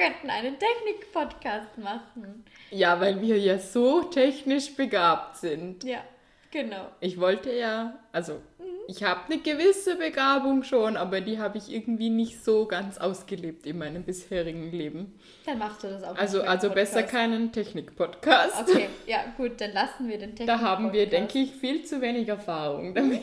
könnten 0.00 0.30
einen 0.30 0.56
Technik-Podcast 0.58 1.76
machen. 1.76 2.44
Ja, 2.70 2.98
weil 3.00 3.20
wir 3.20 3.38
ja 3.38 3.58
so 3.58 4.02
technisch 4.04 4.74
begabt 4.74 5.36
sind. 5.36 5.84
Ja, 5.84 6.02
genau. 6.50 6.88
Ich 7.00 7.20
wollte 7.20 7.52
ja, 7.52 7.98
also 8.10 8.40
ich 8.88 9.02
habe 9.02 9.20
eine 9.26 9.42
gewisse 9.42 9.96
Begabung 9.96 10.62
schon, 10.62 10.96
aber 10.96 11.20
die 11.20 11.38
habe 11.38 11.58
ich 11.58 11.70
irgendwie 11.70 12.08
nicht 12.08 12.42
so 12.42 12.64
ganz 12.64 12.96
ausgelebt 12.96 13.66
in 13.66 13.76
meinem 13.76 14.02
bisherigen 14.02 14.70
Leben. 14.70 15.18
Dann 15.44 15.58
machst 15.58 15.84
du 15.84 15.88
das 15.88 16.02
auch. 16.02 16.16
Also, 16.16 16.42
also 16.42 16.70
besser 16.70 17.02
keinen 17.02 17.52
Technik-Podcast. 17.52 18.70
Okay, 18.70 18.88
ja, 19.06 19.24
gut, 19.36 19.60
dann 19.60 19.72
lassen 19.72 20.08
wir 20.08 20.16
den 20.16 20.30
Technik. 20.30 20.46
Da 20.46 20.60
haben 20.60 20.94
wir, 20.94 21.10
denke 21.10 21.40
ich, 21.40 21.52
viel 21.52 21.84
zu 21.84 22.00
wenig 22.00 22.26
Erfahrung 22.28 22.94
damit. 22.94 23.20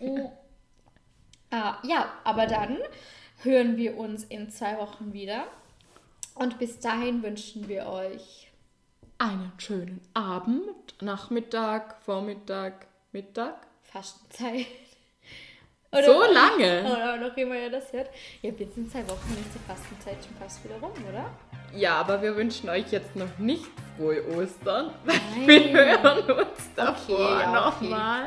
Ah, 1.50 1.78
ja, 1.84 2.12
aber 2.24 2.46
dann 2.46 2.78
hören 3.44 3.76
wir 3.76 3.96
uns 3.96 4.24
in 4.24 4.50
zwei 4.50 4.76
Wochen 4.78 5.12
wieder. 5.12 5.44
Und 6.34 6.58
bis 6.58 6.80
dahin 6.80 7.22
wünschen 7.22 7.68
wir 7.68 7.86
euch 7.86 8.50
Einen 9.18 9.52
schönen 9.58 10.00
Abend, 10.14 11.00
Nachmittag, 11.00 11.96
Vormittag, 12.02 12.86
Mittag. 13.12 13.66
Fastenzeit. 13.82 14.66
So 16.04 16.24
lange? 16.24 16.82
Oder 16.92 17.16
noch 17.18 17.36
immer 17.36 17.54
ihr 17.54 17.70
das 17.70 17.92
hört. 17.92 18.10
Ja, 18.42 18.50
bis 18.50 18.76
in 18.76 18.90
zwei 18.90 19.08
Wochen 19.08 19.30
ist 19.40 19.54
die 19.54 19.60
Fastenzeit 19.64 20.16
schon 20.24 20.34
fast 20.40 20.64
wieder 20.64 20.74
rum, 20.80 20.90
oder? 21.08 21.30
Ja, 21.72 22.00
aber 22.00 22.20
wir 22.20 22.34
wünschen 22.34 22.68
euch 22.68 22.90
jetzt 22.90 23.14
noch 23.14 23.38
nicht 23.38 23.70
frohe 23.96 24.20
Ostern, 24.36 24.90
weil 25.04 25.20
Nein. 25.46 25.72
wir 25.72 26.02
hören 26.02 26.30
uns 26.32 26.74
davor 26.74 27.20
ja, 27.20 27.68
okay. 27.68 27.84
nochmal. 27.84 28.26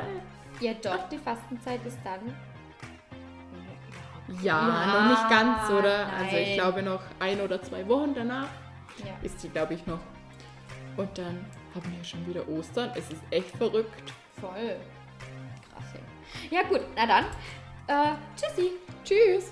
Ja, 0.62 0.74
doch, 0.82 1.10
die 1.10 1.18
Fastenzeit 1.18 1.86
ist 1.86 1.98
dann. 2.06 2.34
Ja, 4.42 4.68
Ja, 4.68 5.02
noch 5.02 5.10
nicht 5.10 5.30
ganz, 5.30 5.70
oder? 5.70 6.08
Also 6.20 6.36
ich 6.36 6.48
nein. 6.48 6.56
glaube 6.58 6.84
noch 6.84 7.02
ein 7.20 7.40
oder 7.42 7.62
zwei 7.62 7.88
Wochen 7.88 8.14
danach 8.14 8.48
Ja. 9.00 9.14
ist 9.24 9.42
die, 9.44 9.50
glaube 9.50 9.74
ich, 9.76 9.86
noch. 9.88 10.00
Und 10.98 11.18
dann 11.18 11.46
haben 11.76 11.94
wir 11.96 12.04
schon 12.04 12.26
wieder 12.28 12.48
Ostern. 12.50 12.90
Es 12.96 13.10
ist 13.12 13.22
echt 13.30 13.56
verrückt. 13.56 14.12
Voll. 14.42 14.76
Krass. 15.74 15.86
Ja, 16.52 16.62
Ja, 16.62 16.68
gut, 16.68 16.82
na 16.96 17.06
dann. 17.08 17.26
Äh, 17.88 18.16
tschüssi. 18.36 18.72
Tschüss. 19.04 19.52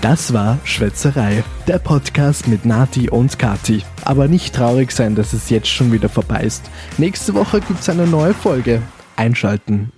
Das 0.00 0.32
war 0.32 0.58
Schwätzerei, 0.64 1.42
der 1.66 1.78
Podcast 1.78 2.46
mit 2.46 2.64
Nati 2.64 3.10
und 3.10 3.38
Kati. 3.38 3.82
Aber 4.04 4.28
nicht 4.28 4.54
traurig 4.54 4.92
sein, 4.92 5.14
dass 5.16 5.32
es 5.32 5.50
jetzt 5.50 5.68
schon 5.68 5.90
wieder 5.92 6.08
vorbei 6.08 6.40
ist. 6.42 6.70
Nächste 6.98 7.34
Woche 7.34 7.60
gibt's 7.60 7.88
eine 7.88 8.06
neue 8.06 8.32
Folge. 8.32 8.80
Einschalten. 9.16 9.92